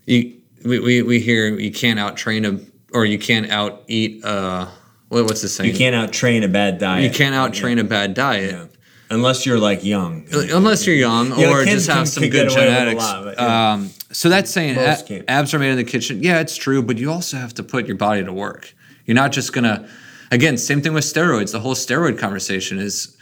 you. 0.07 0.35
We, 0.64 0.79
we, 0.79 1.03
we 1.03 1.18
hear 1.18 1.48
you 1.59 1.72
can't 1.72 1.98
out 1.98 2.16
train 2.16 2.44
a 2.44 2.61
or 2.92 3.05
you 3.05 3.18
can't 3.18 3.51
out 3.51 3.83
eat. 3.88 4.25
Uh, 4.25 4.66
what, 5.12 5.25
what's 5.27 5.42
the 5.42 5.48
saying? 5.48 5.70
You 5.70 5.77
can't 5.77 5.94
out 5.94 6.12
train 6.12 6.42
a 6.42 6.48
bad 6.48 6.79
diet. 6.79 7.05
You 7.05 7.11
can't 7.11 7.35
out 7.35 7.53
train 7.53 7.79
a 7.79 7.85
bad 7.85 8.14
diet. 8.14 8.51
Yeah. 8.53 8.66
unless 9.11 9.44
you're 9.44 9.59
like 9.59 9.85
young. 9.85 10.27
Unless 10.33 10.87
you're 10.87 10.96
young 10.96 11.38
Yeah, 11.38 11.51
or 11.51 11.64
just 11.64 11.88
have 11.90 12.09
some 12.09 12.22
good 12.25 12.33
get 12.33 12.53
away 12.53 12.64
with 12.66 12.75
a 12.75 12.79
genetics. 12.79 13.03
lot, 13.03 13.35
yeah. 13.35 13.72
um, 13.72 13.90
so 14.11 14.29
that's 14.31 14.51
saying 14.51 14.77
a- 14.79 15.25
abs 15.31 15.53
are 15.53 15.59
made 15.59 15.70
in 15.70 15.77
the 15.77 15.85
kitchen. 15.85 16.22
Yeah, 16.22 16.40
it's 16.40 16.57
true, 16.57 16.83
but 16.83 16.96
you 16.98 17.11
also 17.12 17.37
have 17.37 17.53
to 17.55 17.62
put 17.62 17.87
your 17.87 17.96
body 17.96 18.25
to 18.25 18.33
work. 18.33 18.75
You're 19.05 19.14
not 19.14 19.33
just 19.33 19.53
gonna. 19.53 19.87
Again, 20.31 20.57
same 20.57 20.81
thing 20.81 20.94
with 20.94 21.05
steroids. 21.05 21.53
The 21.53 21.61
whole 21.61 21.75
steroid 21.75 22.18
conversation 22.18 22.79
is 22.79 23.14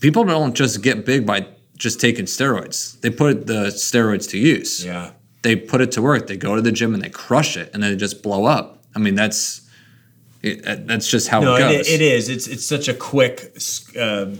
people 0.00 0.24
don't 0.24 0.54
just 0.54 0.82
get 0.82 1.04
big 1.04 1.26
by 1.26 1.46
just 1.76 2.00
taking 2.00 2.24
steroids. 2.24 2.98
They 3.02 3.10
put 3.10 3.46
the 3.46 3.66
steroids 3.66 4.28
to 4.30 4.38
use. 4.38 4.84
Yeah. 4.84 5.10
They 5.42 5.54
put 5.56 5.82
it 5.82 5.92
to 5.92 6.02
work. 6.02 6.28
They 6.28 6.38
go 6.38 6.54
to 6.56 6.62
the 6.62 6.72
gym 6.72 6.94
and 6.94 7.02
they 7.02 7.10
crush 7.10 7.58
it, 7.58 7.70
and 7.74 7.82
then 7.82 7.90
they 7.90 7.96
just 7.98 8.22
blow 8.22 8.46
up. 8.46 8.82
I 8.96 9.00
mean, 9.00 9.14
that's 9.16 9.63
it, 10.44 10.66
uh, 10.66 10.76
that's 10.84 11.08
just 11.08 11.28
how 11.28 11.40
No, 11.40 11.54
it 11.56 11.60
it, 11.60 11.76
goes. 11.78 11.88
it 11.90 12.00
is. 12.00 12.28
It's 12.28 12.46
it's 12.46 12.64
such 12.66 12.88
a 12.88 12.94
quick. 12.94 13.56
Um, 14.00 14.38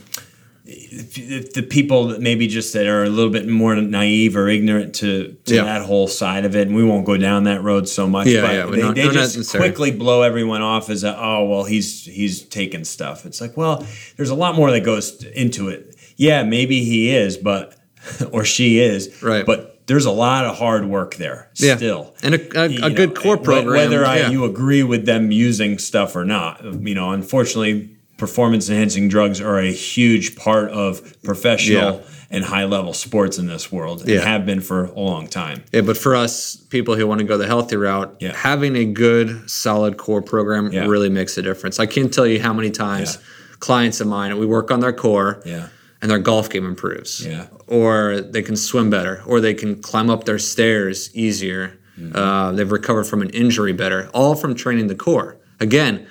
if 0.67 1.53
the 1.53 1.63
people 1.63 2.09
that 2.09 2.21
maybe 2.23 2.47
just 2.47 2.73
that 2.73 2.87
are 2.87 3.05
a 3.05 3.09
little 3.11 3.31
bit 3.31 3.47
more 3.47 3.77
naive 3.77 4.35
or 4.35 4.49
ignorant 4.49 4.95
to, 4.97 5.37
to 5.45 5.55
Yeah. 5.57 5.65
that 5.65 5.83
whole 5.83 6.09
side 6.09 6.45
of 6.47 6.57
it, 6.57 6.67
and 6.69 6.75
we 6.75 6.83
won't 6.83 7.05
go 7.05 7.17
down 7.19 7.45
that 7.45 7.63
road 7.63 7.87
so 7.89 8.09
much. 8.09 8.29
Yeah, 8.29 8.41
but 8.41 8.53
yeah, 8.55 8.67
they, 8.67 8.81
no- 8.81 8.93
they 8.93 9.09
just 9.11 9.51
quickly 9.55 9.91
blow 9.91 10.23
everyone 10.23 10.63
off 10.63 10.89
as 10.89 11.05
a, 11.05 11.15
oh 11.19 11.45
well, 11.45 11.65
he's 11.65 12.05
he's 12.07 12.43
taking 12.43 12.85
stuff. 12.85 13.27
It's 13.27 13.41
like, 13.43 13.57
well, 13.57 13.87
there's 14.17 14.31
a 14.31 14.35
lot 14.35 14.55
more 14.55 14.71
that 14.71 14.81
goes 14.81 15.23
into 15.25 15.69
it. 15.69 15.97
Yeah, 16.17 16.45
maybe 16.45 16.83
he 16.85 17.11
is, 17.15 17.37
but 17.37 17.77
or 18.33 18.45
she 18.45 18.79
is, 18.79 19.23
Right. 19.23 19.45
But 19.45 19.64
there's 19.87 20.07
a 20.07 20.11
lot 20.11 20.45
of 20.47 20.57
hard 20.57 20.87
work 20.87 21.17
there 21.17 21.49
Yeah. 21.57 21.77
still 21.77 22.15
And 22.23 22.35
a- 22.35 22.59
a- 22.61 22.87
a 22.87 22.91
good 22.91 23.15
core 23.15 23.37
program, 23.37 23.77
Whether 23.91 24.05
I, 24.05 24.19
yeah. 24.19 24.31
you 24.31 24.45
agree 24.45 24.83
with 24.83 25.05
them 25.07 25.31
using 25.31 25.79
stuff 25.79 26.17
or 26.17 26.25
not, 26.25 26.63
you 26.83 26.95
know, 26.95 27.11
unfortunately, 27.11 27.91
performance 28.17 28.69
enhancing 28.71 29.09
drugs 29.09 29.41
are 29.41 29.59
a 29.59 29.73
huge 29.73 30.37
part 30.37 30.71
of 30.71 31.03
professional 31.23 31.95
Yeah. 31.97 32.15
and 32.31 32.45
high 32.45 32.65
level 32.65 32.93
sports 32.93 33.39
in 33.39 33.47
this 33.49 33.71
world 33.73 34.03
and 34.09 34.21
have 34.21 34.47
been 34.47 34.61
for 34.61 34.85
a 34.87 34.99
long 35.01 35.27
time. 35.27 35.65
Yeah, 35.73 35.83
but 35.83 35.97
for 35.99 36.15
us 36.17 36.57
people 36.71 36.95
who 36.97 37.07
want 37.07 37.19
to 37.19 37.27
go 37.27 37.37
the 37.37 37.47
healthy 37.47 37.77
route, 37.77 38.23
having 38.35 38.77
a 38.77 38.85
good, 38.85 39.51
solid 39.51 39.97
core 39.97 40.23
program 40.23 40.69
really 40.71 41.11
makes 41.11 41.37
a 41.37 41.43
difference. 41.43 41.79
I 41.81 41.87
can't 41.87 42.13
tell 42.15 42.27
you 42.27 42.41
how 42.41 42.53
many 42.53 42.71
times 42.71 43.19
clients 43.59 44.01
of 44.01 44.07
mine, 44.07 44.37
we 44.39 44.47
work 44.47 44.71
on 44.71 44.81
their 44.81 44.93
core, 44.93 45.41
Yeah. 45.45 45.67
And 46.05 46.11
their 46.11 46.19
golf 46.19 46.51
game 46.51 46.67
improves, 46.67 47.25
Yeah. 47.27 47.47
or 47.67 48.21
they 48.21 48.43
can 48.43 48.57
swim 48.57 48.91
better, 48.91 49.23
or 49.25 49.41
they 49.41 49.55
can 49.55 49.81
climb 49.81 50.11
up 50.11 50.25
their 50.25 50.39
stairs 50.39 51.09
easier. 51.17 51.79
Mm-hmm. 51.99 52.15
Uh, 52.15 52.53
they've 52.53 52.71
recovered 52.71 53.05
from 53.05 53.23
an 53.23 53.31
injury 53.31 53.73
better, 53.73 54.11
all 54.13 54.35
from 54.35 54.55
training 54.55 54.89
the 54.89 54.95
core. 54.95 55.39
Again, 55.61 56.07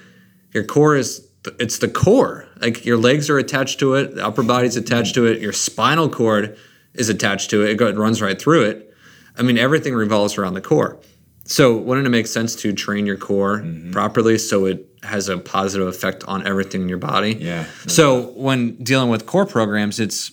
your 0.51 0.63
core 0.63 0.95
is 0.95 1.27
it's 1.59 1.77
the 1.77 1.87
core. 1.89 2.47
Like 2.59 2.85
your 2.85 2.97
legs 2.97 3.29
are 3.29 3.37
attached 3.37 3.77
to 3.79 3.93
it, 3.93 4.15
the 4.15 4.25
upper 4.25 4.41
body's 4.41 4.77
attached 4.77 5.13
to 5.15 5.27
it, 5.27 5.39
your 5.41 5.53
spinal 5.53 6.09
cord 6.09 6.57
is 6.95 7.09
attached 7.09 7.51
to 7.51 7.61
it. 7.63 7.69
It, 7.79 7.81
it 7.81 7.95
runs 7.97 8.19
right 8.21 8.41
through 8.41 8.63
it. 8.63 8.93
I 9.37 9.43
mean, 9.43 9.57
everything 9.59 9.93
revolves 9.93 10.37
around 10.39 10.55
the 10.55 10.61
core. 10.61 10.99
So, 11.45 11.75
wouldn't 11.77 12.07
it 12.07 12.11
make 12.11 12.25
sense 12.27 12.55
to 12.63 12.73
train 12.73 13.05
your 13.05 13.17
core 13.17 13.59
Mm-hmm. 13.59 13.91
properly 13.91 14.37
so 14.39 14.65
it 14.65 14.89
has 15.03 15.29
a 15.29 15.37
positive 15.37 15.87
effect 15.87 16.23
on 16.25 16.45
everything 16.47 16.81
in 16.83 16.89
your 16.89 16.97
body? 16.97 17.33
Yeah. 17.39 17.65
So, 17.87 18.31
when 18.31 18.75
dealing 18.83 19.09
with 19.09 19.25
core 19.25 19.45
programs, 19.45 19.99
it's 19.99 20.31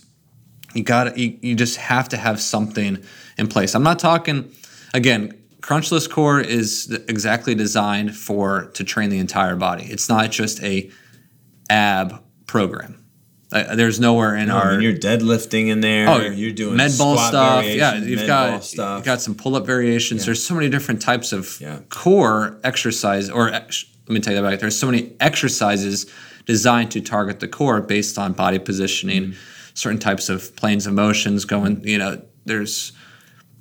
you 0.75 0.83
got 0.83 1.17
you, 1.19 1.39
you 1.43 1.55
just 1.57 1.77
have 1.77 2.09
to 2.11 2.17
have 2.17 2.41
something 2.41 3.03
in 3.39 3.49
place. 3.49 3.75
I'm 3.75 3.83
not 3.83 3.99
talking 3.99 4.53
again. 4.95 5.37
Crunchless 5.61 6.09
core 6.11 6.41
is 6.41 6.91
exactly 7.07 7.55
designed 7.55 8.17
for 8.17 8.71
to 8.75 8.83
train 8.83 9.11
the 9.11 9.19
entire 9.19 9.57
body. 9.57 9.85
It's 9.85 10.09
not 10.09 10.31
just 10.31 10.63
a 10.63 10.91
ab 11.69 12.23
program. 12.47 12.97
Uh, 13.53 13.75
there's 13.75 13.99
nowhere 13.99 14.37
in 14.37 14.49
I 14.51 14.55
our 14.59 14.71
mean, 14.73 14.81
you're 14.83 14.95
deadlifting 14.95 15.69
in 15.69 15.81
there. 15.81 16.09
Oh, 16.09 16.21
you're 16.21 16.53
doing 16.53 16.77
med 16.77 16.93
ball 16.97 17.17
squat 17.17 17.29
stuff. 17.29 17.65
Yeah, 17.67 17.97
you've 17.97 18.27
got 18.27 18.65
stuff. 18.65 18.99
you've 18.99 19.05
got 19.05 19.21
some 19.21 19.35
pull 19.35 19.57
up 19.57 19.67
variations. 19.67 20.25
There's 20.25 20.43
so 20.45 20.55
many 20.55 20.69
different 20.71 21.03
types 21.03 21.33
of 21.33 21.61
Yeah. 21.61 21.81
core 21.89 22.59
exercise. 22.63 23.29
Or 23.29 23.49
ex- 23.53 23.85
let 24.11 24.15
me 24.15 24.21
take 24.21 24.35
that 24.35 24.43
back. 24.43 24.59
There's 24.59 24.77
so 24.77 24.87
many 24.91 25.13
exercises 25.21 26.11
designed 26.45 26.91
to 26.91 27.01
target 27.01 27.39
the 27.39 27.47
core 27.47 27.81
based 27.81 28.19
on 28.19 28.33
body 28.33 28.59
positioning, 28.59 29.23
Mm-hmm. 29.23 29.75
certain 29.75 30.01
types 30.01 30.29
of 30.29 30.55
planes 30.57 30.87
of 30.89 30.95
motions 30.95 31.45
going. 31.45 31.81
You 31.87 31.99
know, 31.99 32.21
there's, 32.45 32.91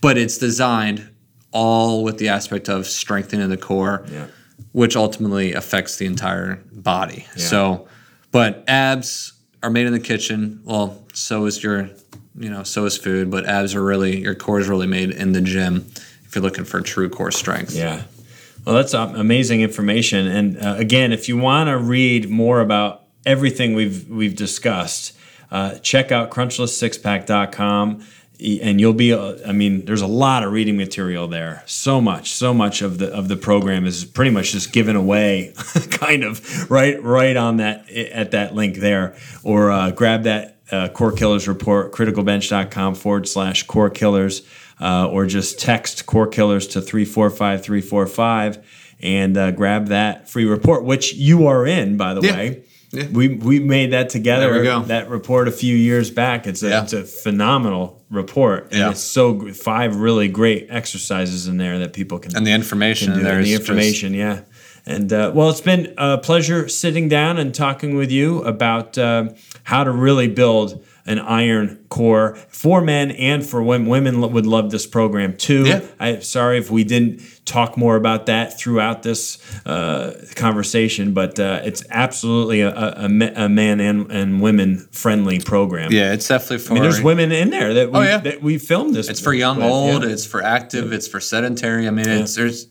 but 0.01 0.17
it's 0.17 0.39
designed 0.39 1.07
all 1.51 2.03
with 2.03 2.17
the 2.17 2.29
aspect 2.29 2.67
of 2.67 2.87
strengthening 2.87 3.47
the 3.49 3.57
core, 3.57 4.05
Yeah. 4.11 4.25
which 4.71 4.95
ultimately 4.95 5.53
affects 5.53 5.97
the 5.97 6.07
entire 6.07 6.55
body. 6.71 7.27
So, 7.37 7.87
but 8.31 8.63
abs 8.67 9.33
are 9.61 9.69
made 9.69 9.85
in 9.85 9.93
the 9.93 9.99
kitchen. 9.99 10.61
Well, 10.63 11.03
so 11.13 11.45
is 11.45 11.61
your, 11.63 11.89
you 12.39 12.49
know, 12.49 12.63
so 12.63 12.85
is 12.85 12.97
food. 12.97 13.29
But 13.29 13.45
abs 13.45 13.75
are 13.75 13.83
really 13.83 14.19
your 14.19 14.33
core 14.35 14.59
is 14.59 14.67
really 14.67 14.87
made 14.87 15.11
in 15.11 15.31
the 15.33 15.41
gym 15.41 15.85
if 16.25 16.33
you're 16.33 16.41
looking 16.43 16.65
for 16.65 16.81
true 16.81 17.07
core 17.09 17.31
strength. 17.31 17.75
Yeah. 17.75 18.01
Well, 18.69 18.77
that's 18.77 18.93
amazing 18.93 19.61
information. 19.61 20.27
And 20.27 20.57
uh, 20.59 20.75
again, 20.77 21.11
if 21.11 21.27
you 21.27 21.39
want 21.39 21.69
to 21.69 21.77
read 21.79 22.29
more 22.29 22.61
about 22.61 23.03
everything 23.25 23.73
we've 23.73 24.07
we've 24.07 24.35
discussed, 24.35 25.17
uh, 25.49 25.79
check 25.79 26.11
out 26.11 26.29
crunchlesssixpack.com 26.29 28.05
and 28.61 28.79
you'll 28.79 28.93
be 28.93 29.11
uh, 29.11 29.37
I 29.47 29.53
mean, 29.53 29.85
there's 29.85 30.03
a 30.03 30.07
lot 30.07 30.43
of 30.43 30.51
reading 30.51 30.77
material 30.77 31.27
there. 31.27 31.63
So 31.65 31.99
much, 31.99 32.31
so 32.31 32.53
much 32.53 32.83
of 32.83 32.99
the 32.99 33.11
of 33.11 33.27
the 33.27 33.35
program 33.35 33.87
is 33.87 34.05
pretty 34.05 34.29
much 34.29 34.51
just 34.51 34.71
given 34.71 34.95
away 34.95 35.55
kind 35.89 36.23
of 36.23 36.69
right 36.69 37.01
right 37.01 37.35
on 37.35 37.57
that 37.57 37.89
at 37.89 38.29
that 38.31 38.53
link 38.53 38.75
there 38.77 39.15
or 39.43 39.71
uh, 39.71 39.89
grab 39.89 40.25
that 40.25 40.57
uh, 40.71 40.89
core 40.89 41.11
killers 41.11 41.47
report 41.47 41.91
criticalbench.com 41.91 42.93
forward 42.93 43.27
slash 43.27 43.63
core 43.63 43.89
killers 43.89 44.43
uh, 44.79 45.07
or 45.09 45.25
just 45.25 45.59
text 45.59 46.05
core 46.05 46.27
killers 46.27 46.67
to 46.67 46.81
345 46.81 47.63
345 47.63 48.65
and 49.01 49.37
uh, 49.37 49.51
grab 49.51 49.87
that 49.87 50.29
free 50.29 50.45
report 50.45 50.83
which 50.83 51.13
you 51.13 51.47
are 51.47 51.65
in 51.65 51.97
by 51.97 52.13
the 52.13 52.21
Yeah. 52.21 52.33
way 52.35 52.63
Yeah. 52.91 53.07
we 53.11 53.27
we 53.29 53.59
made 53.59 53.91
that 53.91 54.09
together 54.09 54.51
There 54.51 54.61
we 54.61 54.67
go. 54.67 54.81
that 54.83 55.09
report 55.09 55.47
a 55.47 55.51
few 55.51 55.75
years 55.75 56.09
back 56.11 56.47
it's 56.47 56.63
a, 56.63 56.69
Yeah. 56.69 56.83
it's 56.83 56.93
a 56.93 57.03
phenomenal 57.03 58.01
report 58.09 58.67
and 58.71 58.79
Yeah. 58.79 58.91
it's 58.91 59.01
so 59.01 59.51
five 59.53 59.95
really 59.97 60.27
great 60.27 60.67
exercises 60.69 61.47
in 61.47 61.57
there 61.57 61.79
that 61.79 61.93
people 61.93 62.19
can 62.19 62.35
And 62.35 62.45
the 62.47 62.51
information 62.51 63.07
can 63.09 63.13
in 63.13 63.19
do. 63.19 63.23
there 63.25 63.37
And 63.37 63.45
the 63.45 63.49
just- 63.51 63.61
information 63.61 64.13
yeah 64.13 64.39
and 64.85 65.11
uh, 65.13 65.31
well 65.35 65.49
it's 65.49 65.61
been 65.61 65.93
a 65.97 66.17
pleasure 66.17 66.67
sitting 66.67 67.07
down 67.09 67.37
and 67.37 67.53
talking 67.53 67.95
with 67.95 68.11
you 68.11 68.41
about 68.43 68.97
uh, 68.97 69.29
how 69.63 69.83
to 69.83 69.91
really 69.91 70.27
build 70.27 70.83
an 71.05 71.19
iron 71.19 71.83
core 71.89 72.35
for 72.49 72.81
men 72.81 73.11
and 73.11 73.45
for 73.45 73.63
women. 73.63 73.87
Women 73.89 74.21
would 74.33 74.45
love 74.45 74.71
this 74.71 74.85
program 74.87 75.35
too. 75.37 75.65
Yeah. 75.65 75.81
I'm 75.99 76.21
sorry 76.21 76.57
if 76.57 76.69
we 76.69 76.83
didn't 76.83 77.21
talk 77.45 77.77
more 77.77 77.95
about 77.95 78.27
that 78.27 78.59
throughout 78.59 79.01
this 79.03 79.37
uh, 79.65 80.13
conversation, 80.35 81.13
but 81.13 81.39
uh, 81.39 81.61
it's 81.63 81.83
absolutely 81.89 82.61
a, 82.61 82.69
a, 82.75 83.05
a 83.05 83.49
man 83.49 83.79
and, 83.79 84.11
and 84.11 84.41
women 84.41 84.87
friendly 84.91 85.39
program. 85.39 85.91
Yeah, 85.91 86.13
it's 86.13 86.27
definitely 86.27 86.59
for. 86.59 86.71
I 86.71 86.73
mean, 86.75 86.83
there's 86.83 87.01
women 87.01 87.31
in 87.31 87.49
there 87.49 87.73
that 87.73 87.91
we, 87.91 87.97
Oh, 87.97 88.01
yeah. 88.01 88.17
that 88.19 88.41
we 88.43 88.57
filmed 88.57 88.93
this. 88.95 89.09
It's 89.09 89.19
for 89.21 89.33
young, 89.33 89.57
with, 89.57 89.65
old. 89.65 90.03
yeah. 90.03 90.09
It's 90.09 90.25
for 90.25 90.43
active. 90.43 90.93
It's 90.93 91.07
for 91.07 91.19
sedentary. 91.19 91.87
I 91.87 91.91
mean, 91.91 92.07
it's 92.07 92.35
there's. 92.35 92.67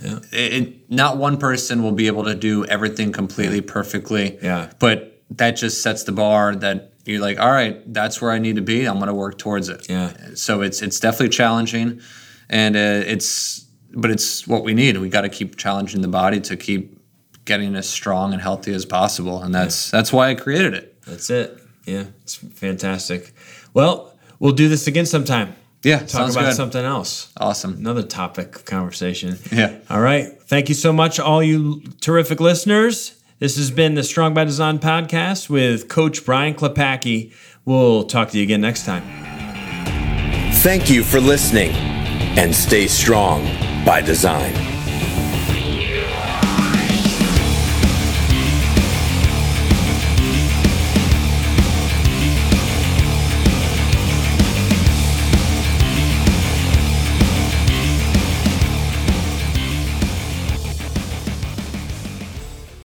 It, 0.00 0.22
it- 0.32 0.74
not 0.90 1.18
one 1.18 1.36
person 1.36 1.82
will 1.82 1.92
be 1.92 2.06
able 2.06 2.24
to 2.24 2.34
do 2.34 2.64
everything 2.64 3.12
completely 3.12 3.60
perfectly. 3.60 4.38
Yeah. 4.42 4.70
But 4.78 5.20
that 5.32 5.52
just 5.52 5.82
sets 5.82 6.04
the 6.04 6.12
bar 6.12 6.54
that 6.56 6.97
you're 7.08 7.20
like, 7.20 7.38
all 7.38 7.50
right, 7.50 7.80
that's 7.92 8.20
where 8.20 8.30
I 8.30 8.38
need 8.38 8.56
to 8.56 8.62
be. 8.62 8.84
I'm 8.84 8.96
going 8.96 9.08
to 9.08 9.14
work 9.14 9.38
towards 9.38 9.68
it. 9.68 9.88
Yeah. 9.88 10.12
So 10.34 10.60
it's 10.62 10.82
it's 10.82 11.00
definitely 11.00 11.30
challenging, 11.30 12.00
and 12.48 12.76
uh, 12.76 13.02
it's 13.06 13.66
but 13.92 14.10
it's 14.10 14.46
what 14.46 14.62
we 14.64 14.74
need. 14.74 14.96
We 14.98 15.08
got 15.08 15.22
to 15.22 15.28
keep 15.28 15.56
challenging 15.56 16.02
the 16.02 16.08
body 16.08 16.40
to 16.40 16.56
keep 16.56 17.00
getting 17.44 17.74
as 17.76 17.88
strong 17.88 18.32
and 18.34 18.42
healthy 18.42 18.74
as 18.74 18.84
possible, 18.84 19.42
and 19.42 19.54
that's 19.54 19.90
that's 19.90 20.12
why 20.12 20.28
I 20.28 20.34
created 20.34 20.74
it. 20.74 21.02
That's 21.02 21.30
it. 21.30 21.58
Yeah, 21.86 22.04
it's 22.22 22.34
fantastic. 22.34 23.32
Well, 23.72 24.12
we'll 24.38 24.52
do 24.52 24.68
this 24.68 24.86
again 24.86 25.06
sometime. 25.06 25.54
Yeah, 25.84 26.00
Talk 26.00 26.30
about 26.32 26.40
good. 26.46 26.54
something 26.54 26.84
else. 26.84 27.32
Awesome. 27.36 27.74
Another 27.74 28.02
topic 28.02 28.56
of 28.56 28.64
conversation. 28.64 29.38
Yeah. 29.52 29.78
All 29.88 30.00
right. 30.00 30.26
Thank 30.42 30.68
you 30.68 30.74
so 30.74 30.92
much, 30.92 31.20
all 31.20 31.42
you 31.42 31.80
terrific 32.00 32.40
listeners. 32.40 33.14
This 33.40 33.56
has 33.56 33.70
been 33.70 33.94
the 33.94 34.02
Strong 34.02 34.34
by 34.34 34.42
Design 34.44 34.80
podcast 34.80 35.48
with 35.48 35.88
Coach 35.88 36.24
Brian 36.24 36.54
Klepacki. 36.54 37.32
We'll 37.64 38.02
talk 38.02 38.30
to 38.30 38.36
you 38.36 38.42
again 38.42 38.60
next 38.60 38.84
time. 38.84 39.04
Thank 40.54 40.90
you 40.90 41.04
for 41.04 41.20
listening 41.20 41.70
and 41.70 42.52
stay 42.52 42.88
strong 42.88 43.44
by 43.84 44.02
design. 44.02 44.77